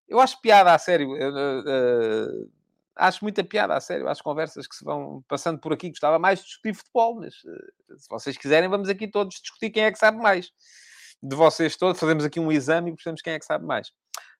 [0.08, 1.12] eu acho piada a sério.
[1.12, 2.50] Uh,
[2.96, 5.90] acho muita piada a sério às conversas que se vão passando por aqui.
[5.90, 9.92] Gostava mais de discutir futebol, mas se vocês quiserem, vamos aqui todos discutir quem é
[9.92, 10.50] que sabe mais
[11.24, 13.90] de vocês todos, fazemos aqui um exame e percebemos quem é que sabe mais.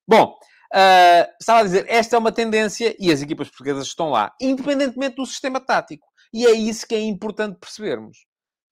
[0.07, 0.37] Bom,
[0.75, 5.17] uh, estava a dizer, esta é uma tendência e as equipas portuguesas estão lá, independentemente
[5.17, 6.07] do sistema tático.
[6.33, 8.27] E é isso que é importante percebermos.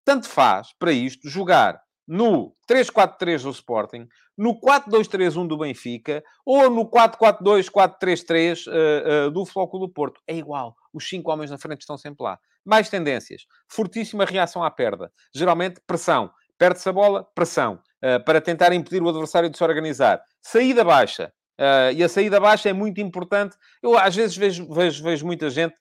[0.05, 6.91] Tanto faz, para isto, jogar no 3-4-3 do Sporting, no 4-2-3-1 do Benfica ou no
[6.91, 10.21] 4-4-2-4-3-3 uh, uh, do Flóculo do Porto.
[10.27, 10.75] É igual.
[10.93, 12.39] Os cinco homens na frente estão sempre lá.
[12.65, 13.47] Mais tendências.
[13.69, 15.13] Fortíssima reação à perda.
[15.35, 16.31] Geralmente, pressão.
[16.63, 17.81] Perde-se a bola, pressão.
[18.01, 20.23] Eh, para tentar impedir o adversário de se organizar.
[20.41, 21.33] Saída baixa.
[21.61, 23.57] Uh, e a saída baixa é muito importante.
[23.83, 25.75] Eu às vezes vejo, vejo, vejo muita gente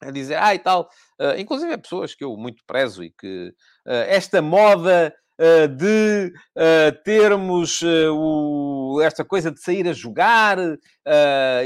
[0.00, 0.88] a dizer, ah, e tal,
[1.20, 3.52] uh, inclusive é pessoas que eu muito prezo e que
[3.84, 5.14] esta moda
[5.76, 6.32] de
[7.04, 10.58] termos o, esta coisa de sair a jogar,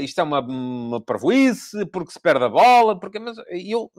[0.01, 3.91] isto é uma, uma parvoíce, porque se perde a bola, porque mas eu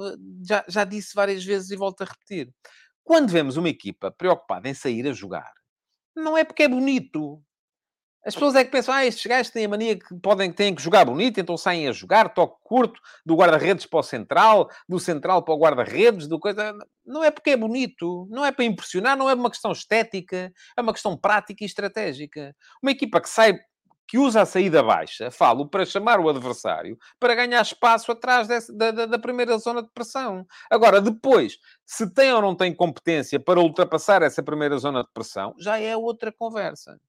[0.45, 2.53] já, já disse várias vezes e volto a repetir.
[3.11, 5.53] Quando vemos uma equipa preocupada em sair a jogar,
[6.15, 7.43] não é porque é bonito.
[8.25, 10.81] As pessoas é que pensam, ah, estes gajos têm a mania que podem, têm que
[10.81, 15.43] jogar bonito, então saem a jogar, toque curto, do guarda-redes para o central, do central
[15.43, 16.73] para o guarda-redes, do coisa...
[17.05, 20.81] Não é porque é bonito, não é para impressionar, não é uma questão estética, é
[20.81, 22.55] uma questão prática e estratégica.
[22.81, 23.59] Uma equipa que sai,
[24.11, 28.77] que usa a saída baixa, falo, para chamar o adversário, para ganhar espaço atrás desse,
[28.77, 30.45] da, da, da primeira zona de pressão.
[30.69, 35.55] Agora, depois, se tem ou não tem competência para ultrapassar essa primeira zona de pressão,
[35.61, 37.01] já é outra conversa.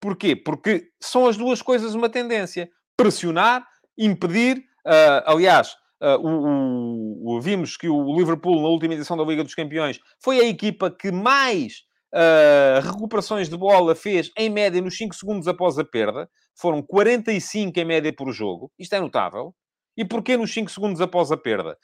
[0.00, 0.34] Porquê?
[0.34, 2.68] Porque são as duas coisas uma tendência.
[2.96, 3.64] Pressionar,
[3.96, 4.58] impedir.
[4.84, 9.54] Uh, aliás, uh, o, o, vimos que o Liverpool, na última edição da Liga dos
[9.54, 11.85] Campeões, foi a equipa que mais
[12.16, 16.28] uh, recuperações de bola fez, em média, nos 5 segundos após a perda.
[16.58, 18.72] Foram 45 em média por jogo.
[18.78, 19.54] Isto é notável.
[19.96, 21.76] E porquê nos 5 segundos após a perda?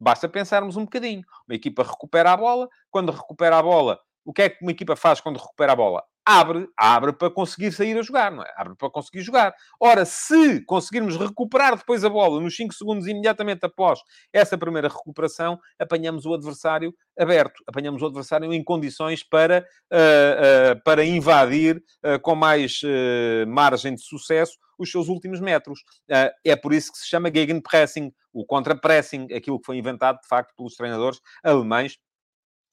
[0.00, 1.22] Basta pensarmos um bocadinho.
[1.48, 2.68] Uma equipa recupera a bola.
[2.90, 6.02] Quando recupera a bola, o que é que uma equipa faz quando recupera a bola?
[6.24, 8.52] Abre, abre para conseguir sair a jogar, não é?
[8.56, 9.54] Abre para conseguir jogar.
[9.80, 14.00] Ora, se conseguirmos recuperar depois a bola nos 5 segundos imediatamente após
[14.32, 20.82] essa primeira recuperação, apanhamos o adversário aberto, apanhamos o adversário em condições para, uh, uh,
[20.84, 22.80] para invadir uh, com mais
[23.46, 25.80] margem de sucesso os seus últimos metros.
[26.42, 30.54] é por isso que se chama Gegenpressing, o contra-pressing, aquilo que foi inventado, de facto,
[30.56, 31.98] pelos treinadores alemães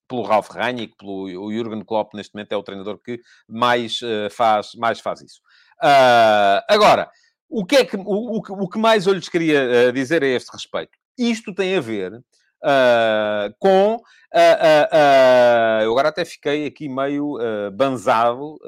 [0.08, 4.74] pelo Ralf Rangnick, pelo Jürgen Klopp, neste momento é o treinador que mais, uh, faz,
[4.76, 5.42] mais faz isso.
[5.82, 7.10] Uh, agora,
[7.50, 10.52] o que, é que, o, o, que mais eu lhes queria uh, dizer a este
[10.52, 10.92] respeito?
[11.18, 13.96] Isto tem a ver uh, com.
[13.96, 17.38] Uh, eu agora até fiquei aqui meio
[17.74, 18.60] banzado,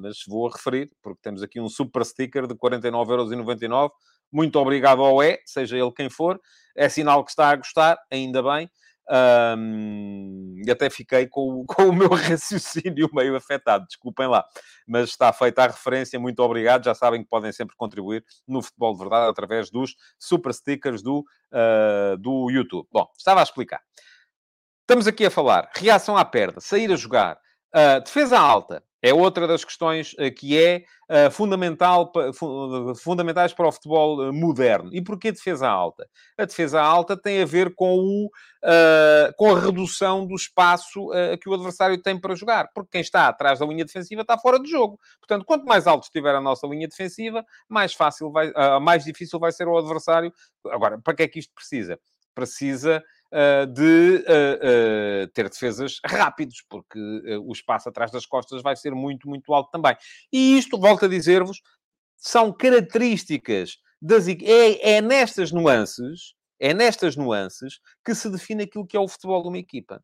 [0.00, 3.90] mas vou referir, porque temos aqui um super sticker de 49,99€.
[4.32, 6.40] Muito obrigado ao E, seja ele quem for.
[6.74, 8.70] É sinal que está a gostar, ainda bem.
[9.08, 14.44] E até fiquei com, com, o meu raciocínio meio afetado, desculpem lá.
[14.86, 16.84] Mas está feita a referência, muito obrigado.
[16.84, 21.20] Já sabem que podem sempre contribuir no Futebol de Verdade através dos super stickers do,
[21.20, 22.86] uh, do YouTube.
[22.92, 23.80] Bom, estava a explicar.
[24.82, 27.38] Estamos aqui a falar reação à perda, sair a jogar,
[27.74, 28.82] uh, defesa alta.
[29.02, 32.12] É outra das questões uh, que é uh, fundamental,
[33.02, 34.90] fundamentais para o futebol moderno.
[34.92, 36.08] E porquê defesa alta?
[36.38, 38.30] A defesa alta tem a ver com, o,
[39.36, 41.08] com a redução do espaço
[41.40, 42.70] que o adversário tem para jogar.
[42.72, 44.98] Porque quem está atrás da linha defensiva está fora de jogo.
[45.20, 49.52] Portanto, quanto mais alto estiver a nossa linha defensiva, mais fácil vai, mais difícil vai
[49.52, 50.32] ser o adversário.
[50.66, 51.98] Agora, para que é que isto precisa?
[52.34, 56.98] Precisa uh, de uh, ter defesas rápidos, porque
[57.44, 59.96] o espaço atrás das costas vai ser muito, muito alto também.
[60.32, 61.60] E isto, volto a dizer-vos,
[62.16, 64.28] são características das...
[64.28, 69.42] É, é nestas nuances, é nestas nuances que se define aquilo que é o futebol
[69.42, 70.02] de uma equipa.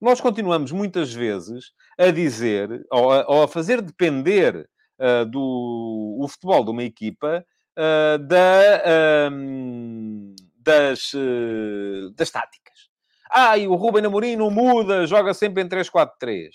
[0.00, 4.66] Nós continuamos muitas vezes a dizer, ou a, ou a fazer depender
[4.98, 7.44] uh, do o futebol de uma equipa
[7.76, 10.34] uh, da, um,
[10.70, 12.88] das, uh, das táticas.
[13.32, 16.50] Ai, o Ruben Amorim não muda, joga sempre em 3-4-3.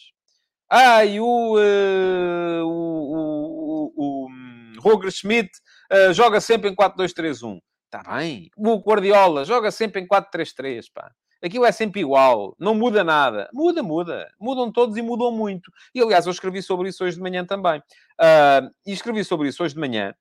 [0.69, 5.51] Ai, o, uh, o, o, o, hum, Roger Schmidt
[5.91, 7.59] uh, joga sempre em 4-2-3-1.
[7.85, 8.49] Está bem.
[8.57, 11.11] O Guardiola joga sempre em 4-3-3, pá.
[11.43, 13.49] Aquilo é sempre igual, não muda nada.
[13.53, 14.27] Muda, muda.
[14.39, 15.71] Mudam todos e mudam muito.
[15.93, 17.79] E, aliás, eu escrevi sobre isso hoje de manhã também.
[18.19, 20.15] Uh, e escrevi sobre isso hoje de manhã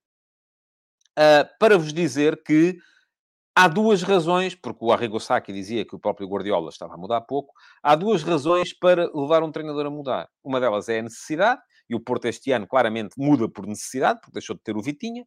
[1.18, 2.76] uh, para vos dizer que
[3.56, 7.20] Há duas razões, porque o Arrigo Sacchi dizia que o próprio Guardiola estava a mudar
[7.20, 10.28] pouco, há duas razões para levar um treinador a mudar.
[10.42, 14.32] Uma delas é a necessidade, e o Porto este ano claramente muda por necessidade, porque
[14.32, 15.24] deixou de ter o Vitinha.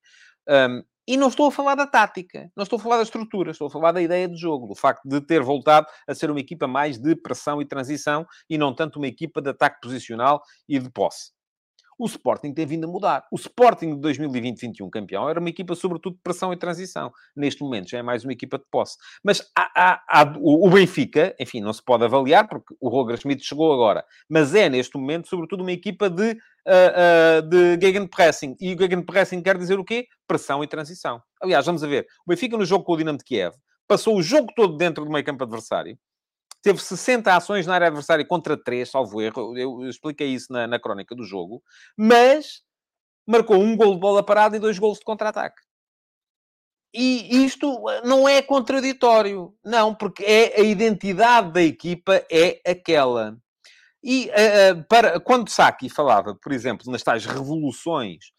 [0.50, 3.68] Um, e não estou a falar da tática, não estou a falar da estrutura, estou
[3.68, 6.68] a falar da ideia de jogo, do facto de ter voltado a ser uma equipa
[6.68, 10.90] mais de pressão e transição e não tanto uma equipa de ataque posicional e de
[10.90, 11.37] posse
[11.98, 13.26] o Sporting tem vindo a mudar.
[13.32, 17.12] O Sporting de 2020-21 campeão era uma equipa, sobretudo, de pressão e transição.
[17.36, 18.98] Neste momento já é mais uma equipa de posse.
[19.24, 23.44] Mas há, há, há, o Benfica, enfim, não se pode avaliar, porque o Roger Schmidt
[23.44, 28.56] chegou agora, mas é, neste momento, sobretudo, uma equipa de, uh, uh, de gegenpressing.
[28.60, 30.08] E o gegenpressing quer dizer o quê?
[30.28, 31.22] Pressão e transição.
[31.42, 32.06] Aliás, vamos ver.
[32.26, 33.56] O Benfica, no jogo com o Dinamo de Kiev,
[33.88, 35.98] passou o jogo todo dentro do meio campo adversário,
[36.62, 39.58] teve 60 ações na área adversária contra 3, salvo erro.
[39.58, 41.62] Eu expliquei isso na, na crónica do jogo.
[41.98, 42.62] Mas
[43.28, 45.62] marcou um gol de bola parada e dois gols de contra-ataque.
[46.94, 49.54] E isto eh, não é contraditório.
[49.64, 53.38] Não, porque é a identidade da equipa é aquela.
[54.04, 58.32] E uh, para, quando Saki falava, por exemplo, nas tais revoluções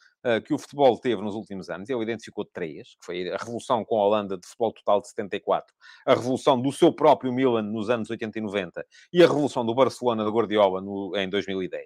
[0.44, 1.88] que o futebol teve nos últimos anos.
[1.88, 5.74] Ele identificou três, que foi a revolução com a Holanda de futebol total de 74,
[6.06, 9.74] a revolução do seu próprio Milan nos anos 80 e 90 e a revolução do
[9.74, 11.84] Barcelona de Guardiola no, em 2010.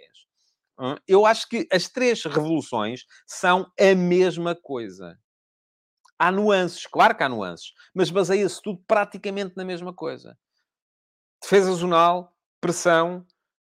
[0.78, 5.18] Hum, eu acho que as três revoluções são a mesma coisa.
[6.18, 10.38] Há nuances, claro que há nuances, mas baseia-se tudo praticamente na mesma coisa.
[11.42, 13.26] Defesa zonal, pressão,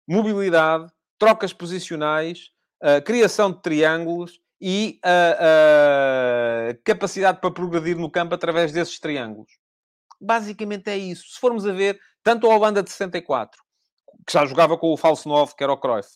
[0.07, 2.51] mobilidade, trocas posicionais,
[2.83, 9.01] uh, criação de triângulos e a uh, uh, capacidade para progredir no campo através desses
[9.01, 9.51] triângulos.
[10.21, 11.25] Basicamente é isso.
[11.33, 13.61] Se formos a ver, tanto a Holanda de 64,
[14.25, 16.09] que já jogava com o falso 9, que era o Cruyff,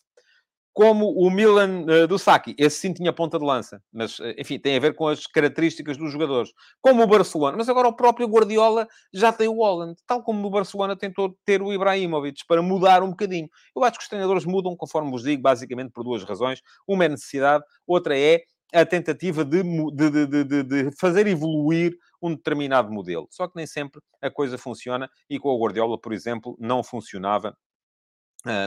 [0.77, 2.53] como o Milan uh, do Saki.
[2.55, 5.97] Esse sim tinha ponta de lança, mas, uh, enfim, tem a ver com as características
[5.97, 6.51] dos jogadores.
[6.79, 7.57] Como o Barcelona.
[7.57, 11.63] Mas agora o próprio Guardiola já tem o Holland, tal como o Barcelona tentou ter
[11.63, 13.49] o Ibrahimovic, para mudar um bocadinho.
[13.75, 16.61] Eu acho que os treinadores mudam, conforme vos digo, basicamente por duas razões.
[16.87, 22.91] Uma é necessidade, outra é a tentativa de, de, de, de, fazer evoluir um determinado
[22.91, 23.27] modelo.
[23.31, 27.57] Só que nem sempre a coisa funciona e com o Guardiola, por exemplo, não funcionava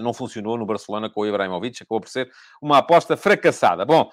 [0.02, 2.30] não funcionou no Barcelona com o Ibrahimovic, acabou por ser
[2.60, 3.84] uma aposta fracassada.
[3.84, 4.10] Bom,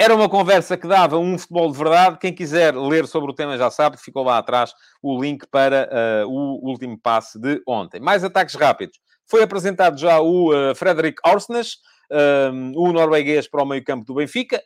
[0.00, 2.18] era uma conversa que dava um futebol de verdade.
[2.20, 5.88] Quem quiser ler sobre o tema já sabe, ficou lá atrás o link para
[6.24, 8.00] uh, o último passe de ontem.
[8.00, 9.00] Mais ataques rápidos.
[9.26, 11.78] Foi apresentado já o uh, Frederic Orsnes,
[12.74, 14.62] o norueguês para o meio-campo do Benfica.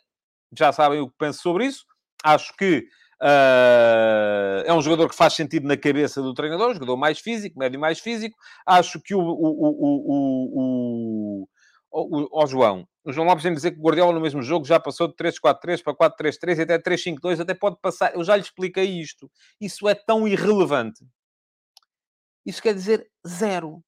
[0.57, 1.85] Já sabem o que penso sobre isso.
[2.23, 2.87] Acho que
[3.23, 7.57] Uh, é um jogador que faz sentido na cabeça do treinador, um jogador mais físico,
[7.57, 8.37] médio mais físico.
[8.67, 11.49] Acho que o, o, o,
[11.93, 14.81] o, o, João, o João Lopes de dizer que o Guardiola no mesmo jogo já
[14.81, 18.13] passou de 3-4-3 para 4-3-3 e até 3-5-2, até pode passar.
[18.13, 19.31] Eu já lhe expliquei isto.
[19.61, 21.07] Isso é tão irrelevante.
[22.45, 23.85] Isso quer dizer zero.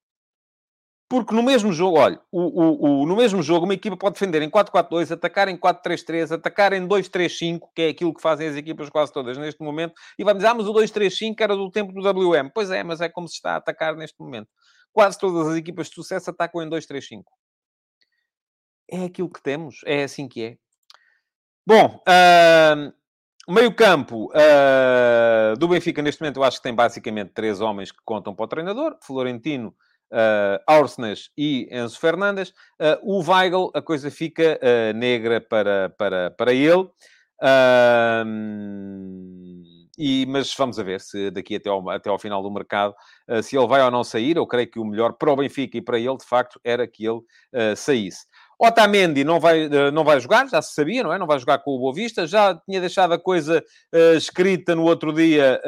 [1.07, 4.41] Porque no mesmo jogo, olha, o, o, o, no mesmo jogo, uma equipa pode defender
[4.41, 8.89] em 4-4-2, atacar em 4-3-3, atacar em 2-3-5, que é aquilo que fazem as equipas
[8.89, 12.01] quase todas neste momento, e vai dizer, ah, mas o 2-3-5 era do tempo do
[12.01, 12.49] WM.
[12.53, 14.49] Pois é, mas é como se está a atacar neste momento.
[14.91, 17.23] Quase todas as equipas de sucesso atacam em 2-3-5.
[18.89, 20.57] É aquilo que temos, é assim que é.
[21.67, 27.91] Bom, uh, meio-campo uh, do Benfica, neste momento, eu acho que tem basicamente três homens
[27.91, 29.75] que contam para o treinador: Florentino,
[30.11, 32.49] uh, Aursnes e Enzo Fernandes.
[32.79, 36.87] Uh, o Weigl, a coisa fica uh, negra para, para, para ele.
[39.97, 42.93] e, mas vamos a ver se daqui até ao, até ao final do mercado,
[43.29, 44.37] uh, se ele vai ou não sair.
[44.37, 47.05] Eu creio que o melhor para o Benfica e para ele, de facto, era que
[47.05, 48.25] ele uh, saísse.
[48.57, 51.19] Otamendi não vai, uh, não vai jogar, já se sabia, não é?
[51.19, 52.25] Não vai jogar com o Boa Vista.
[52.25, 53.63] Já tinha deixado a coisa
[54.15, 55.61] escrita no outro dia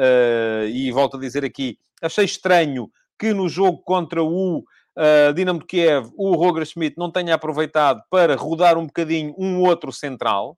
[0.70, 5.66] e volto a dizer aqui, achei estranho que no jogo contra o uh, Dinamo de
[5.66, 10.56] Kiev o Roger Schmidt não tenha aproveitado para rodar um bocadinho um outro central,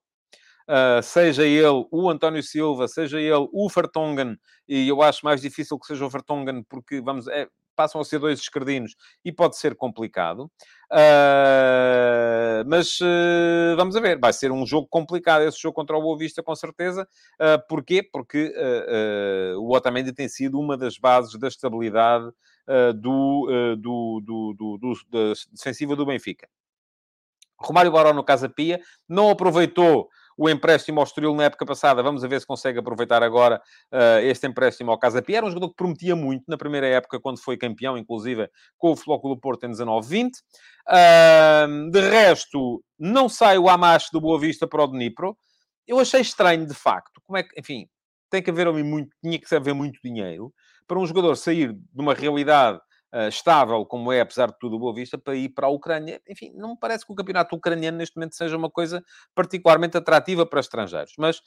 [0.69, 4.37] uh, seja ele o António Silva, seja ele o Vertonghen,
[4.69, 8.19] e eu acho mais difícil que seja o Vertonghen, porque vamos, é, passam a ser
[8.19, 8.95] dois esquerdinos
[9.25, 10.51] e pode ser complicado.
[10.93, 16.03] Uh, mas uh, vamos a ver, vai ser um jogo complicado esse jogo contra o
[16.03, 17.07] Boa Vista, com certeza.
[17.35, 18.03] Uh, porquê?
[18.03, 18.53] Porque
[19.57, 22.31] o Otamendi tem sido uma das bases da estabilidade
[22.97, 26.49] do, do, do, do, do, da defensiva do Benfica.
[27.57, 32.03] Romário Baró no Casa Pia não aproveitou o empréstimo ao Estoril na época passada.
[32.03, 33.61] Vamos ver se consegue aproveitar agora
[33.93, 35.39] uh, este empréstimo ao Casa Pia.
[35.39, 38.97] Era um jogador que prometia muito na primeira época, quando foi campeão, inclusive com o
[38.97, 40.31] Flóculo Porto em 19-20.
[40.89, 45.37] Uh, de resto, não sai o Amash do Boa Vista para o Dnipro.
[45.87, 47.21] Eu achei estranho, de facto.
[47.25, 47.87] Como é que, enfim,
[48.31, 50.53] tem que haver muito, tinha que haver muito dinheiro
[50.87, 52.81] para um jogador sair de uma realidade
[53.15, 56.21] uh, estável, como é, apesar de tudo, o Boa Vista, para ir para a Ucrânia.
[56.29, 59.03] Enfim, não me parece que o campeonato ucraniano neste momento seja uma coisa
[59.35, 61.13] particularmente atrativa para estrangeiros.
[61.19, 61.41] Mas,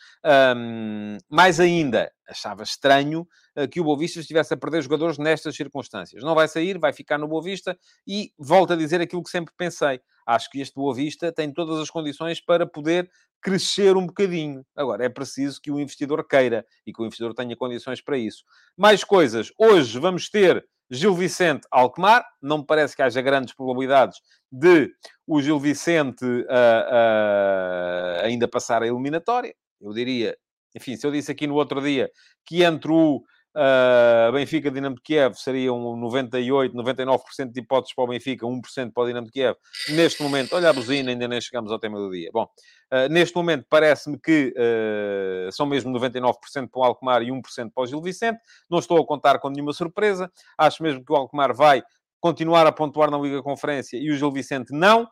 [0.55, 5.55] um, mais ainda, achava estranho uh, que o Boa Vista estivesse a perder jogadores nestas
[5.55, 6.23] circunstâncias.
[6.23, 9.53] Não vai sair, vai ficar no Boa Vista e volto a dizer aquilo que sempre
[9.57, 9.99] pensei.
[10.25, 13.09] Acho que este Boa Vista tem todas as condições para poder
[13.41, 14.65] crescer um bocadinho.
[14.75, 18.43] Agora, é preciso que o investidor queira e que o investidor tenha condições para isso.
[18.77, 19.51] Mais coisas.
[19.59, 22.25] Hoje vamos ter Gil Vicente Alkmaar.
[22.41, 24.19] Não me parece que haja grandes probabilidades
[24.51, 24.91] de
[25.25, 29.53] o Gil Vicente uh, uh, ainda passar a eliminatória.
[29.81, 30.37] Eu diria,
[30.75, 32.09] enfim, se eu disse aqui no outro dia
[32.45, 33.21] que entre o
[33.55, 39.03] Uh, Benfica Dinamo de Kiev seriam 98, 99% de hipóteses para o Benfica, 1% para
[39.03, 39.55] o Dinamo de Kiev.
[39.89, 42.31] Neste momento, olha a buzina, ainda nem chegamos ao tema do dia.
[42.33, 46.33] Bom, uh, neste momento parece-me que uh, são mesmo 99%
[46.69, 48.39] para o Alkmaar e 1% para o Gil Vicente.
[48.67, 50.31] Não estou a contar com nenhuma surpresa.
[50.57, 51.83] Acho mesmo que o Alkmaar vai
[52.19, 55.07] continuar a pontuar na Liga Conferência e o Gil Vicente não.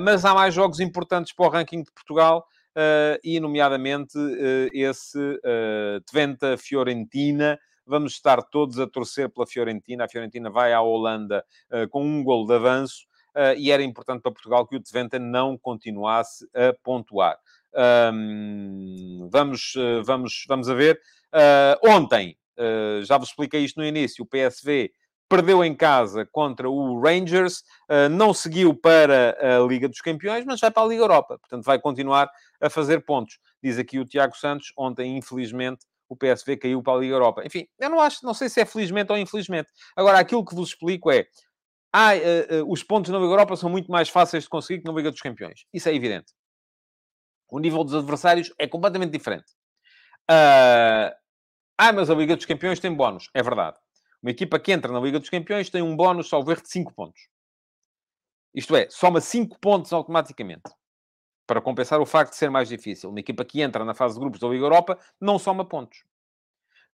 [0.00, 2.46] mas há mais jogos importantes para o ranking de Portugal.
[2.78, 7.58] Uh, e, nomeadamente, uh, esse uh, Twente-Fiorentina.
[7.84, 10.04] Vamos estar todos a torcer pela Fiorentina.
[10.04, 11.42] A Fiorentina vai à Holanda
[11.90, 13.08] com um gol de avanço.
[13.34, 17.38] uh, e era importante para Portugal que o Twente não continuasse a pontuar.
[18.12, 21.00] Um, vamos, uh, vamos, vamos a ver.
[21.32, 22.36] Uh, ontem,
[23.04, 24.90] já vos expliquei isto no início, o PSV
[25.28, 27.62] perdeu em casa contra o Rangers,
[28.10, 31.38] não seguiu para a Liga dos Campeões, mas vai para a Liga Europa.
[31.38, 33.38] Portanto, vai continuar a fazer pontos.
[33.62, 37.42] Diz aqui o Tiago Santos, ontem, infelizmente, o PSV caiu para a Liga Europa.
[37.44, 39.68] Enfim, eu não acho, não sei se é felizmente ou infelizmente.
[39.94, 41.26] Agora, aquilo que vos explico é,
[41.92, 44.88] ah, uh, uh, os pontos na Liga Europa são muito mais fáceis de conseguir que
[44.88, 45.66] na Liga dos Campeões.
[45.72, 46.32] Isso é evidente.
[47.50, 49.50] O nível dos adversários é completamente diferente.
[50.30, 51.12] Uh,
[51.78, 53.30] ah, mas a Liga dos Campeões tem bónus.
[53.34, 53.76] É verdade.
[54.22, 56.92] Uma equipa que entra na Liga dos Campeões tem um bónus, salvo erro, de 5
[56.92, 57.28] pontos.
[58.54, 60.70] Isto é, soma 5 pontos automaticamente
[61.46, 63.10] para compensar o facto de ser mais difícil.
[63.10, 66.04] Uma equipa que entra na fase de grupos da Liga Europa não soma pontos.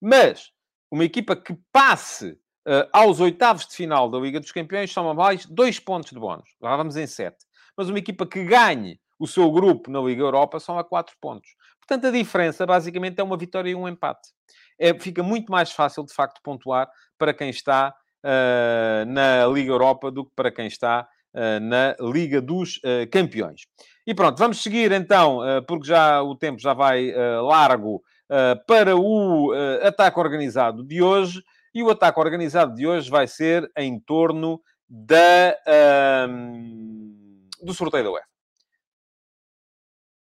[0.00, 0.52] Mas
[0.90, 5.46] uma equipa que passe uh, aos oitavos de final da Liga dos Campeões soma mais
[5.46, 6.48] dois pontos de bónus.
[6.60, 7.44] Lá vamos em sete.
[7.76, 11.56] Mas uma equipa que ganhe o seu grupo na Liga Europa soma quatro pontos.
[11.86, 14.30] Portanto, a diferença basicamente é uma vitória e um empate.
[14.78, 20.10] É, fica muito mais fácil, de facto, pontuar para quem está uh, na Liga Europa
[20.10, 22.80] do que para quem está uh, na Liga dos
[23.12, 23.62] Campeões.
[24.06, 27.10] E pronto, vamos seguir então, porque já o tempo já vai
[27.42, 28.02] largo
[28.66, 29.50] para o
[29.82, 31.42] ataque organizado de hoje.
[31.74, 35.56] E o ataque organizado de hoje vai ser em torno da,
[37.62, 38.33] do sorteio da UEFA.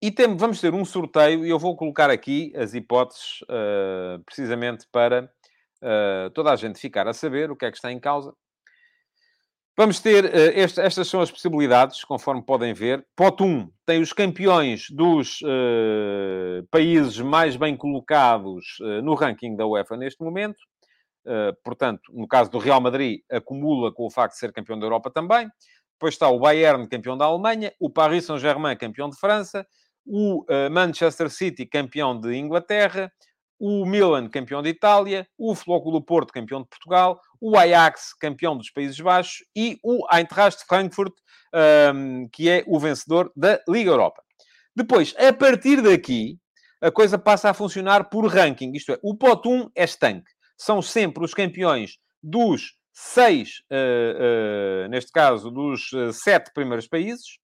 [0.02, 4.88] E tem, vamos ter um sorteio, e eu vou colocar aqui as hipóteses, uh, precisamente
[4.90, 5.26] para
[5.84, 8.34] uh, toda a gente ficar a saber o que é que está em causa.
[9.78, 13.06] Vamos ter, uh, este, estas são as possibilidades, conforme podem ver.
[13.14, 15.42] Pote 1 tem os campeões dos
[16.72, 20.60] países mais bem colocados no ranking da UEFA neste momento.
[21.64, 25.12] portanto, no caso do Real Madrid, acumula com o facto de ser campeão da Europa
[25.12, 25.50] também.
[25.94, 29.68] Depois está o Bayern, campeão da Alemanha, o Paris Saint-Germain, campeão de França,
[30.06, 33.12] o Manchester City, campeão de Inglaterra,
[33.60, 38.72] o Milan, campeão de Itália, o Flóculo Porto, campeão de Portugal, o Ajax, campeão dos
[38.72, 41.14] Países Baixos, e o Eintracht Frankfurt,
[41.94, 44.24] um, que é o vencedor da Liga Europa.
[44.74, 46.38] Depois, a partir daqui,
[46.80, 50.32] a coisa passa a funcionar por ranking, isto é, o pot 1 é estanque.
[50.58, 57.40] São sempre os campeões dos seis, uh, uh, neste caso, dos sete primeiros países.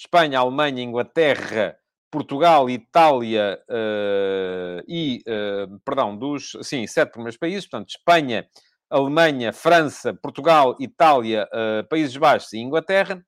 [0.00, 1.76] Espanha, Alemanha, Inglaterra,
[2.10, 8.48] Portugal, Itália uh, e, uh, perdão, dos, sim, sete primeiros países, portanto, Espanha,
[8.88, 13.22] Alemanha, França, Portugal, Itália, uh, Países Baixos e Inglaterra,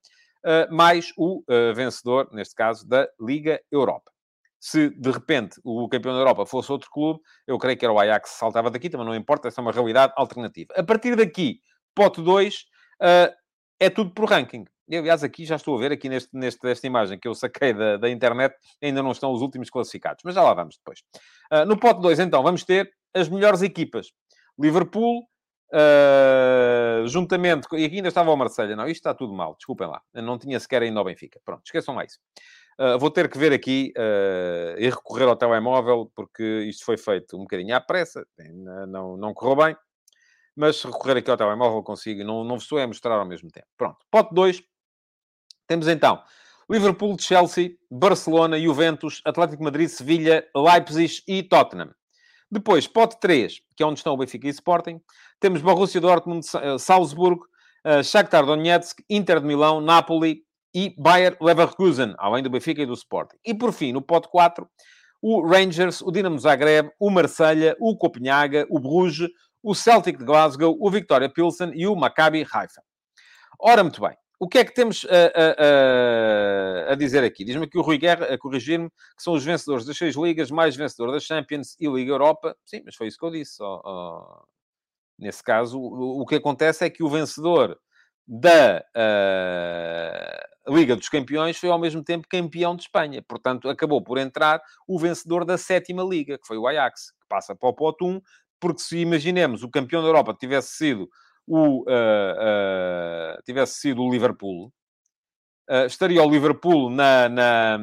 [0.73, 4.11] mais o vencedor, neste caso, da Liga Europa.
[4.59, 7.99] Se, de repente, o campeão da Europa fosse outro clube, eu creio que era o
[8.01, 10.75] Ajax que saltava daqui, também não importa, essa é uma realidade alternativa.
[10.77, 11.61] A partir daqui,
[11.95, 12.64] pote 2,
[13.83, 14.64] é tudo por ranking.
[14.89, 17.72] E, aliás, aqui já estou a ver, aqui neste, neste, nesta imagem que eu saquei
[17.72, 20.22] da, da internet, ainda não estão os últimos classificados.
[20.24, 21.01] Mas já lá vamos depois.
[21.53, 24.12] Uh, no pote 2, então, vamos ter as melhores equipas.
[24.59, 25.20] Liverpool,
[25.72, 27.66] uh, juntamente...
[27.72, 28.76] E aqui ainda estava o Marselha.
[28.76, 29.57] Não, isto está tudo mal.
[29.57, 30.01] Desculpem lá.
[30.14, 31.41] Eu não tinha sequer ainda o Benfica.
[31.45, 32.18] Pronto, esqueçam lá isso.
[32.78, 37.37] Uh, vou ter que ver aqui uh, e recorrer ao telemóvel, porque isto foi feito
[37.37, 38.26] um bocadinho à pressa,
[38.89, 39.76] não, não correu bem,
[40.57, 43.50] mas se recorrer aqui ao telemóvel consigo, não, não vos estou a mostrar ao mesmo
[43.50, 43.66] tempo.
[43.76, 44.62] Pronto, pote 2,
[45.66, 46.22] temos então
[46.70, 51.90] Liverpool, Chelsea, Barcelona, Juventus, Atlético Madrid, Sevilha, Leipzig e Tottenham.
[52.50, 55.00] Depois, pote 3, que é onde estão o Benfica e Sporting.
[55.40, 57.46] Temos Borussia Dortmund, eh, Salzburgo,
[57.86, 60.42] uh, Shakhtar Donetsk, Inter de Milão, Napoli
[60.74, 63.36] e Bayer Leverkusen, além do Benfica e do Sporting.
[63.44, 64.68] E por fim, no pote 4,
[65.20, 69.28] o Rangers, o Dinamo Zagreb, o Marselha, o Copenhaga, o Bruges,
[69.63, 72.83] o Celtic de Glasgow, o Victoria Pilsen e o Maccabi Haifa.
[73.59, 74.17] Ora, muito bem.
[74.41, 77.45] O que é que temos a, a, a, a dizer aqui?
[77.45, 80.75] Diz-me aqui o Rui Guerra, a corrigir-me, que são os vencedores das seis ligas, mais
[80.75, 82.57] vencedor da Champions e Liga Europa.
[82.67, 83.63] Sim, mas foi isso que eu disse.
[83.63, 84.43] Oh, oh.
[85.17, 87.79] Nesse caso, o, o, que acontece é que o vencedor
[88.27, 93.23] da uh, Liga dos Campeões foi ao mesmo tempo campeão de Espanha.
[93.23, 97.55] Portanto, acabou por entrar o vencedor da sétima Liga, que foi o Ajax, que passa
[97.55, 98.21] para o Pot 1,
[98.63, 101.11] porque se imaginemos o campeão da Europa tivesse sido
[101.45, 104.73] o, uh, uh, tivesse sido o Liverpool,
[105.69, 107.79] uh, estaria o Liverpool na, na,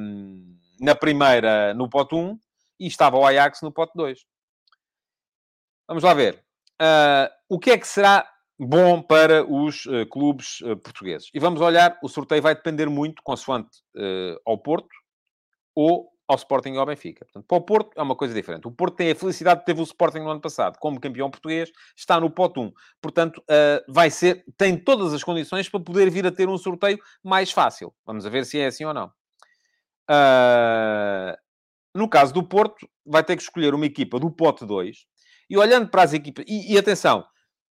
[0.79, 2.39] na primeira, no pote 1,
[2.79, 4.25] e estava o Ajax no pote 2.
[5.85, 6.41] Vamos lá ver.
[7.49, 8.25] o que é que será
[8.57, 11.29] bom para os clubes portugueses?
[11.33, 13.81] E vamos olhar, o sorteio vai depender muito, consoante
[14.45, 14.95] ao Porto
[15.75, 17.25] ou ao Sporting e ao Benfica.
[17.25, 18.67] Portanto, para o Porto é uma coisa diferente.
[18.67, 21.71] O Porto tem a felicidade de ter o Sporting no ano passado como campeão português,
[21.97, 22.71] está no pote 1.
[23.01, 26.99] Portanto, uh, vai ser, tem todas as condições para poder vir a ter um sorteio
[27.23, 27.91] mais fácil.
[28.05, 29.07] Vamos ver se é assim ou não.
[30.07, 31.35] Uh,
[31.95, 34.97] no caso do Porto, vai ter que escolher uma equipa do pote 2.
[35.49, 36.45] E olhando para as equipas...
[36.47, 37.25] E, e atenção,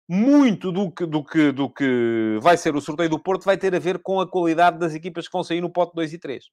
[0.09, 3.75] muito do que, do, que, do que vai ser o sorteio do Porto vai ter
[3.75, 6.45] a ver com a qualidade das equipas que vão sair no pote 2 e 3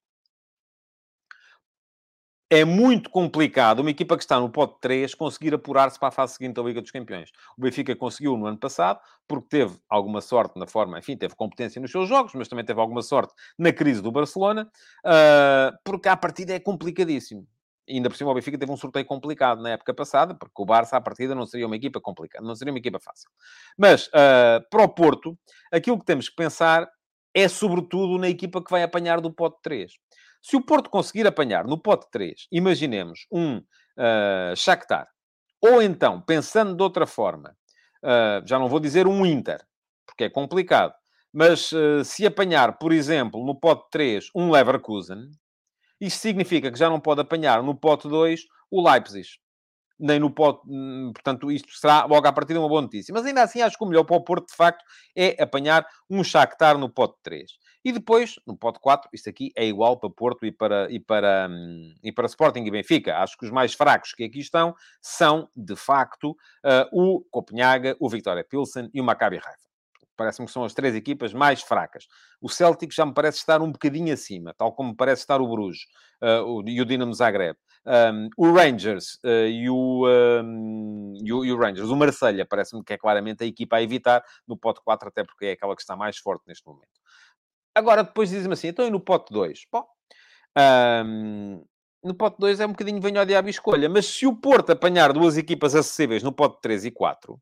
[2.50, 6.34] é muito complicado uma equipa que está no pote 3 conseguir apurar-se para a fase
[6.34, 7.30] seguinte da Liga dos Campeões.
[7.56, 11.80] O Benfica conseguiu no ano passado, porque teve alguma sorte na forma, enfim, teve competência
[11.80, 14.70] nos seus jogos, mas também teve alguma sorte na crise do Barcelona,
[15.04, 17.46] uh, porque a partida é complicadíssimo.
[17.86, 20.64] E ainda por cima o Benfica teve um sorteio complicado na época passada, porque o
[20.64, 23.28] Barça à partida não seria uma equipa complicada, não seria uma equipa fácil.
[23.76, 25.38] Mas uh, para o Porto,
[25.70, 26.88] aquilo que temos que pensar
[27.34, 29.92] é sobretudo na equipa que vai apanhar do pote 3.
[30.44, 35.08] Se o Porto conseguir apanhar no pote 3, imaginemos um uh, Shakhtar,
[35.58, 37.56] ou então, pensando de outra forma,
[38.02, 39.64] uh, já não vou dizer um Inter,
[40.04, 40.92] porque é complicado,
[41.32, 45.30] mas uh, se apanhar, por exemplo, no pote 3, um Leverkusen,
[45.98, 49.26] isso significa que já não pode apanhar no pote 2 o Leipzig
[49.98, 53.12] nem no pote, hum, portanto, isto será logo à partida uma boa notícia.
[53.12, 54.84] Mas ainda assim, acho que o melhor para o Porto, de facto,
[55.16, 57.50] é apanhar um Shakhtar no pote 3.
[57.84, 61.48] E depois, no pote 4, isto aqui é igual para Porto e para, e para,
[61.50, 63.18] hum, e para Sporting e Benfica.
[63.18, 68.08] Acho que os mais fracos que aqui estão são, de facto, uh, o Copenhaga, o
[68.08, 69.73] Victoria Pilsen e o Maccabi Haifa.
[70.16, 72.06] Parece-me que são as três equipas mais fracas.
[72.40, 75.82] O Celtic já me parece estar um bocadinho acima, tal como parece estar o Bruges
[76.22, 77.56] uh, e o Dinamo Zagreb.
[77.86, 82.82] Um, o Rangers uh, e, o, um, e, o, e, o, Rangers, o Marselha, parece-me
[82.82, 85.82] que é claramente a equipa a evitar no pote 4, até porque é aquela que
[85.82, 86.88] está mais forte neste momento.
[87.74, 89.66] Agora, depois dizem-me assim, então e no pote 2?
[89.70, 89.84] Bom,
[91.06, 91.62] um,
[92.02, 95.12] no pote 2 é um bocadinho venho ao diabo escolha, mas se o Porto apanhar
[95.12, 97.40] duas equipas acessíveis no pote 3 e 4,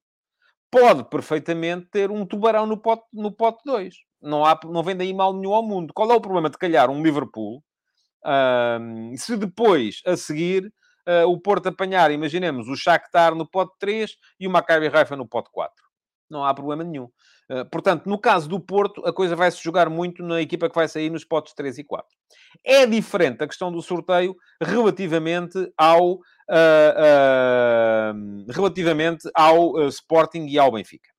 [0.73, 3.95] pode perfeitamente ter um tubarão no pote, no pote 2.
[4.23, 5.93] Não, há, não vem daí mal nenhum ao mundo.
[5.93, 7.63] Qual é o problema de calhar um Liverpool
[8.25, 10.73] um, se depois, a seguir,
[11.09, 15.27] uh, o Porto apanhar, imaginemos, o Shakhtar no pote 3 e o Maccabi Haifa no
[15.27, 15.75] pote 4.
[16.31, 17.09] Não há problema nenhum.
[17.51, 20.75] Uh, portanto, no caso do Porto, a coisa vai se jogar muito na equipa que
[20.75, 22.07] vai sair nos potes 3 e 4.
[22.65, 26.21] É diferente a questão do sorteio relativamente ao,
[26.53, 31.11] uh, relativamente ao Sporting e ao Benfica.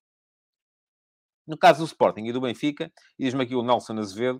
[1.47, 4.39] No caso do Sporting e do Benfica, diz-me aqui o Nelson Azevedo,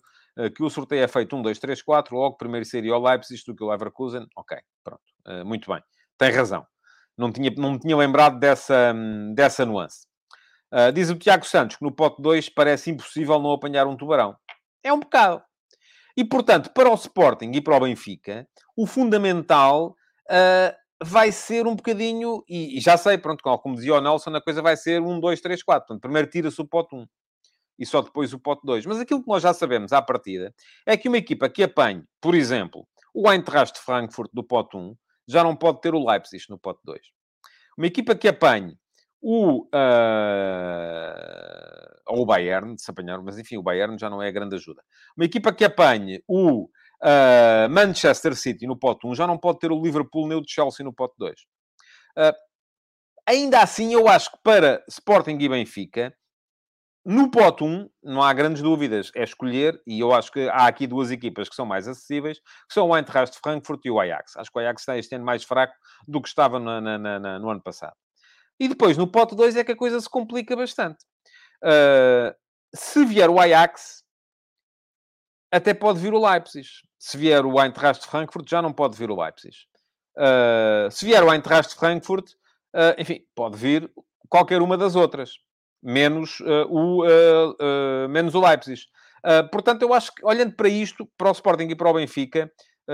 [0.55, 3.53] que o sorteio é feito 1, 2, 3, 4, logo primeiro seria o Leipzig do
[3.53, 4.25] que o Leverkusen.
[4.37, 5.01] Ok, pronto,
[5.45, 5.81] muito bem.
[6.17, 6.65] Tem razão.
[7.17, 8.95] Não, tinha, não me tinha lembrado dessa,
[9.35, 10.07] dessa nuance.
[10.73, 14.35] Uh, diz o Tiago Santos que no pote 2 parece impossível não apanhar um tubarão.
[14.83, 15.43] É um bocado.
[16.17, 19.95] E, portanto, para o Sporting e para o Benfica, o fundamental
[20.29, 22.43] uh, vai ser um bocadinho...
[22.47, 25.41] E, e, já sei, pronto, como dizia o Nelson, a coisa vai ser 1, 2,
[25.41, 25.87] 3, 4.
[25.87, 27.05] Portanto, primeiro tira-se o pote 1
[27.77, 28.85] e só depois o pote 2.
[28.85, 30.53] Mas aquilo que nós já sabemos à partida
[30.85, 34.95] é que uma equipa que apanhe, por exemplo, o Eintracht de Frankfurt do pote 1,
[35.27, 36.99] já não pode ter o Leipzig no pote 2.
[37.77, 38.77] Uma equipa que apanhe
[39.21, 39.69] o, uh,
[42.07, 44.83] ou o Bayern, se apanhar, mas enfim, o Bayern já não é a grande ajuda.
[45.15, 46.67] Uma equipa que apanhe o
[47.03, 50.83] uh, Manchester City no pote 1 já não pode ter o Liverpool nem o Chelsea
[50.83, 51.33] no pote 2.
[52.17, 52.33] Uh,
[53.27, 56.15] ainda assim, eu acho que para Sporting e Benfica,
[57.05, 60.87] no pote 1, não há grandes dúvidas, é escolher, e eu acho que há aqui
[60.87, 64.37] duas equipas que são mais acessíveis, que são o Eintracht Frankfurt e o Ajax.
[64.37, 65.73] Acho que o Ajax está este ano mais fraco
[66.07, 67.95] do que estava no ano passado.
[68.57, 71.03] E depois, no pote 2, é que a coisa se complica bastante.
[71.61, 72.33] Uh,
[72.73, 74.02] se vier o Ajax,
[75.53, 76.67] até pode vir o Leipzig.
[76.97, 79.55] Se vier o Eintracht de Frankfurt, já não pode vir o Leipzig.
[80.17, 82.31] Uh, se vier o Eintracht de Frankfurt,
[82.73, 83.89] uh, enfim, pode vir
[84.27, 85.33] qualquer uma das outras
[85.81, 87.03] menos, uh, o,
[88.09, 88.81] menos o Leipzig.
[89.51, 92.51] portanto, eu acho que, olhando para isto, para o Sporting e para o Benfica,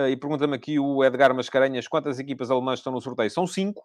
[0.09, 3.31] e pergunta-me aqui o Edgar Mascarenhas quantas equipas alemãs estão no sorteio.
[3.31, 3.83] São cinco.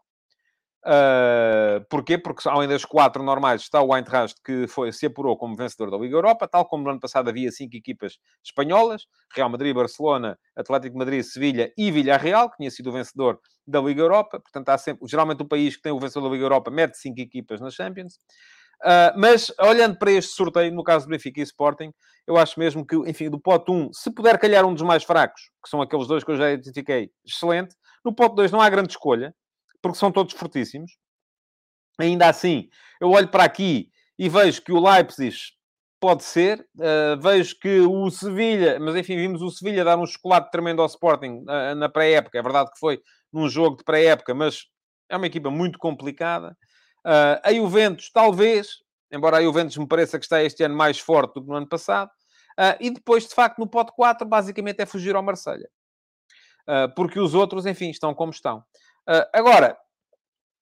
[0.87, 2.19] Uh, porquê?
[2.19, 5.97] Porque além das quatro normais está o Eintracht que foi, se apurou como vencedor da
[5.97, 10.99] Liga Europa, tal como no ano passado havia cinco equipas espanholas, Real Madrid, Barcelona, Atlético
[10.99, 14.39] Madrid, Sevilha e Villarreal, que tinha sido o vencedor da Liga Europa.
[14.39, 17.19] Portanto, há sempre, geralmente o país que tem o vencedor da Liga Europa mete cinco
[17.19, 18.19] equipas na Champions.
[18.83, 21.91] Uh, mas, olhando para este sorteio, no caso do Benfica e Sporting,
[22.27, 25.51] eu acho mesmo que, enfim, do pote 1, se puder calhar um dos mais fracos,
[25.63, 27.75] que são aqueles dois que eu já identifiquei, excelente.
[28.05, 29.35] No pote 2 não há grande escolha,
[29.85, 30.93] porque são todos fortíssimos.
[32.01, 35.37] Ainda assim, eu olho para aqui e vejo que o Leipzig
[36.01, 36.67] pode ser.
[36.75, 40.87] Uh, vejo que o Sevilha, mas enfim, vimos o Sevilha dar um chocolate tremendo ao
[40.87, 42.39] Sporting uh, na pré-época.
[42.39, 42.99] É verdade que foi
[43.31, 44.63] num jogo de pré-época, mas
[45.11, 46.57] é uma equipa muito complicada.
[47.07, 48.69] Uh, a Juventus, talvez,
[49.13, 51.69] embora a Juventus me pareça que está este ano mais forte do que no ano
[51.69, 52.11] passado.
[52.81, 55.69] e depois, de facto, no pote 4, basicamente é fugir ao Marselha
[56.97, 58.65] porque os outros, enfim, estão como estão.
[59.33, 59.77] Agora,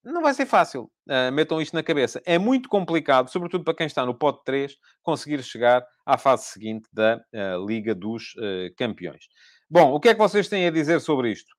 [0.04, 0.90] não vai ser fácil.
[1.08, 2.20] Uh, metam isto na cabeça.
[2.24, 6.88] É muito complicado, sobretudo para quem está no pote 3, conseguir chegar à fase seguinte
[6.92, 9.24] da uh, Liga dos uh, Campeões.
[9.70, 11.50] Bom, o que é que vocês têm a dizer sobre isto?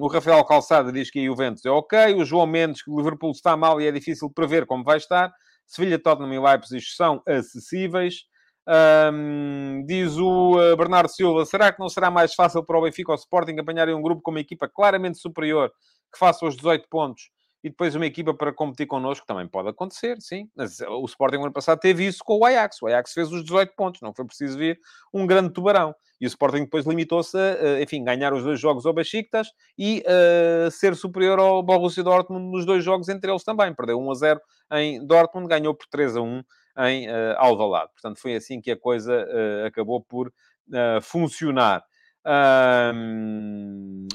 [0.00, 2.14] o Rafael Calçada diz que a Juventus é ok.
[2.14, 5.30] O João Mendes, que o Liverpool está mal e é difícil prever como vai estar.
[5.66, 8.22] Sevilha, Tottenham e Leipzig são acessíveis.
[8.68, 13.16] Um, diz o Bernardo Silva: será que não será mais fácil para o Benfica ou
[13.16, 15.70] Sporting apanharem um grupo com uma equipa claramente superior
[16.12, 17.30] que faça os 18 pontos
[17.66, 20.48] e depois uma equipa para competir connosco, também pode acontecer, sim.
[20.54, 22.80] Mas o Sporting, no ano passado, teve isso com o Ajax.
[22.80, 24.78] O Ajax fez os 18 pontos, não foi preciso vir
[25.12, 25.92] um grande tubarão.
[26.20, 30.70] E o Sporting depois limitou-se a, enfim, ganhar os dois jogos ao Besiktas e uh,
[30.70, 33.74] ser superior ao Borussia Dortmund nos dois jogos entre eles também.
[33.74, 34.40] Perdeu 1 a 0
[34.74, 36.42] em Dortmund, ganhou por 3 a 1
[36.78, 37.90] em uh, Alvalade.
[37.92, 41.82] Portanto, foi assim que a coisa uh, acabou por uh, funcionar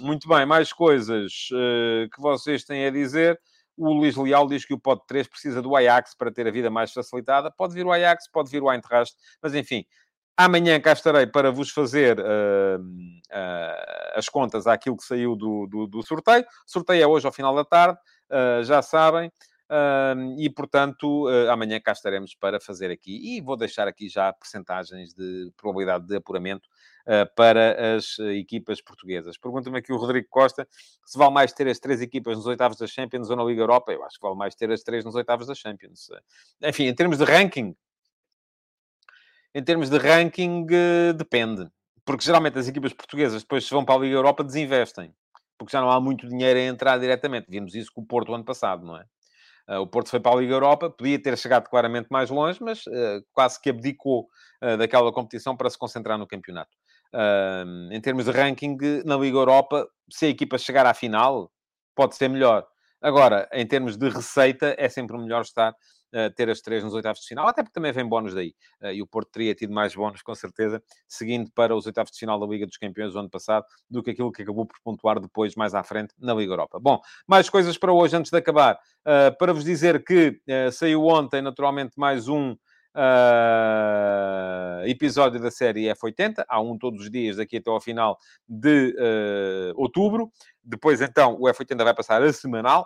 [0.02, 3.40] muito bem, mais coisas uh, que vocês têm a dizer.
[3.78, 6.70] O Luís Leal diz que o Pod 3 precisa do Ajax para ter a vida
[6.70, 7.50] mais facilitada.
[7.50, 9.86] Pode vir o Ajax, pode vir o Eintracht, mas enfim,
[10.36, 15.88] amanhã cá estarei para vos fazer uh, uh, as contas àquilo que saiu do, do,
[15.88, 16.46] do, sorteio.
[16.66, 17.98] Sorteio é hoje ao final da tarde,
[18.64, 19.32] já sabem.
[20.38, 23.38] E, portanto, uh, amanhã cá estaremos para fazer aqui.
[23.38, 26.68] E vou deixar aqui já percentagens de probabilidade de apuramento
[27.08, 29.38] uh, para as equipas portuguesas.
[29.38, 30.68] Pergunta-me aqui o Rodrigo Costa
[31.06, 33.94] se vale mais ter as três equipas nos oitavos da Champions ou na Liga Europa.
[33.94, 36.10] Eu acho que vale mais ter as três nos oitavos da Champions.
[36.62, 37.76] Enfim, em termos de ranking,
[39.54, 40.66] em termos de ranking,
[41.16, 41.70] depende.
[42.04, 45.14] Porque geralmente as equipas portuguesas, depois se vão para a Liga Europa, desinvestem.
[45.58, 47.48] Porque já não há muito dinheiro a entrar diretamente.
[47.50, 49.06] Vimos isso com o Porto ano passado, não é?
[49.72, 52.86] Uh, o Porto foi para a Liga Europa, podia ter chegado claramente mais longe, mas
[52.88, 54.28] uh, quase que abdicou
[54.62, 56.72] uh, daquela competição para se concentrar no campeonato.
[57.92, 61.50] em termos de ranking, na Liga Europa, se a equipa chegar à final,
[61.96, 62.66] pode ser melhor.
[63.02, 65.74] Agora, em termos de receita, é sempre melhor estar
[66.36, 68.54] ter as três nos oitavos de final, até porque também vem bónus daí.
[68.82, 72.20] Uh, e o Porto teria tido mais bónus, com certeza, seguindo para os oitavos de
[72.20, 75.20] final da Liga dos Campeões do ano passado, do que aquilo que acabou por pontuar
[75.20, 76.80] depois, mais à frente, na Liga Europa.
[76.80, 78.76] Bom, mais coisas para hoje, antes de acabar.
[79.02, 80.40] Uh, para vos dizer que
[80.72, 82.56] saiu ontem, naturalmente, mais um
[82.94, 86.44] Uh, episódio da série F80.
[86.46, 90.30] Há um todos os dias, daqui até ao final de uh, outubro.
[90.62, 92.86] Depois, então, o F80 vai passar a semanal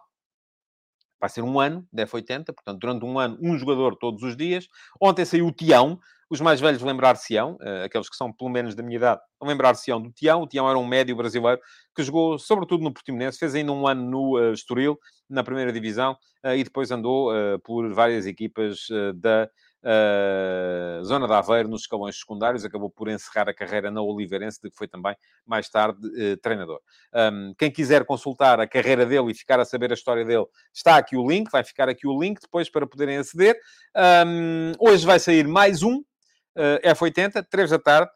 [1.20, 4.68] vai ser um ano de F80, portanto, durante um ano, um jogador todos os dias.
[5.02, 6.00] Ontem saiu o Tião,
[6.30, 10.12] os mais velhos lembrar-se-ão, uh, aqueles que são pelo menos da minha idade, lembrar-se-ão do
[10.12, 10.42] Tião.
[10.42, 11.62] O Tião era um médio brasileiro
[11.96, 14.98] que jogou sobretudo no Portimonense, fez ainda um ano no uh, Estoril,
[15.30, 17.32] na primeira divisão, uh, e depois andou
[17.64, 19.50] por várias equipas da
[19.86, 24.70] uh, zona de Aveiro, nos escalões secundários, acabou por encerrar a carreira na Oliveirense, de
[24.70, 25.16] que foi também,
[25.46, 26.80] mais tarde, uh, treinador.
[27.14, 30.98] Um, quem quiser consultar a carreira dele e ficar a saber a história dele, está
[30.98, 33.56] aqui o link, vai ficar aqui o link depois para poderem aceder.
[33.96, 38.12] Um, hoje vai sair mais um uh, F80, 3 da tarde,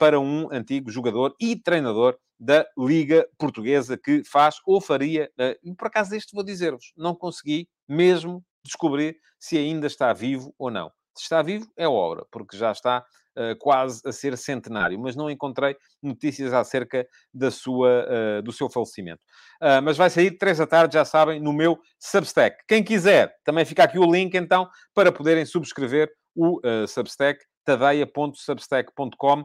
[0.00, 5.30] para um antigo jogador e treinador da Liga Portuguesa que faz ou faria,
[5.62, 10.72] e por acaso este vou dizer-vos, não consegui mesmo descobrir se ainda está vivo ou
[10.72, 10.90] não.
[11.16, 13.04] Se está vivo, é obra, porque já está
[13.36, 18.68] uh, quase a ser centenário, mas não encontrei notícias acerca da sua, uh, do seu
[18.70, 19.22] falecimento.
[19.60, 22.64] Uh, mas vai sair três da tarde, já sabem, no meu Substack.
[22.66, 29.44] Quem quiser, também fica aqui o link, então, para poderem subscrever o Substack, tadeia.substack.com.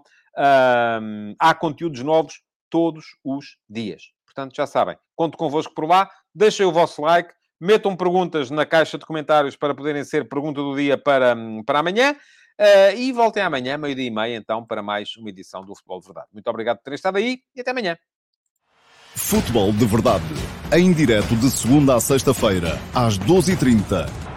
[1.40, 4.04] há conteúdos novos todos os dias.
[4.24, 8.98] Portanto, já sabem, conto convosco por lá, deixem o vosso like, Metam perguntas na caixa
[8.98, 11.36] de comentários para poderem ser pergunta do dia para,
[11.66, 12.16] para amanhã.
[12.60, 16.06] Uh, e voltem amanhã, meio-dia e meia, então, para mais uma edição do Futebol de
[16.06, 16.28] Verdade.
[16.32, 17.98] Muito obrigado por terem estado aí e até amanhã.
[19.14, 20.24] Futebol de Verdade,
[20.74, 24.35] em direto de segunda a sexta-feira, às 12h30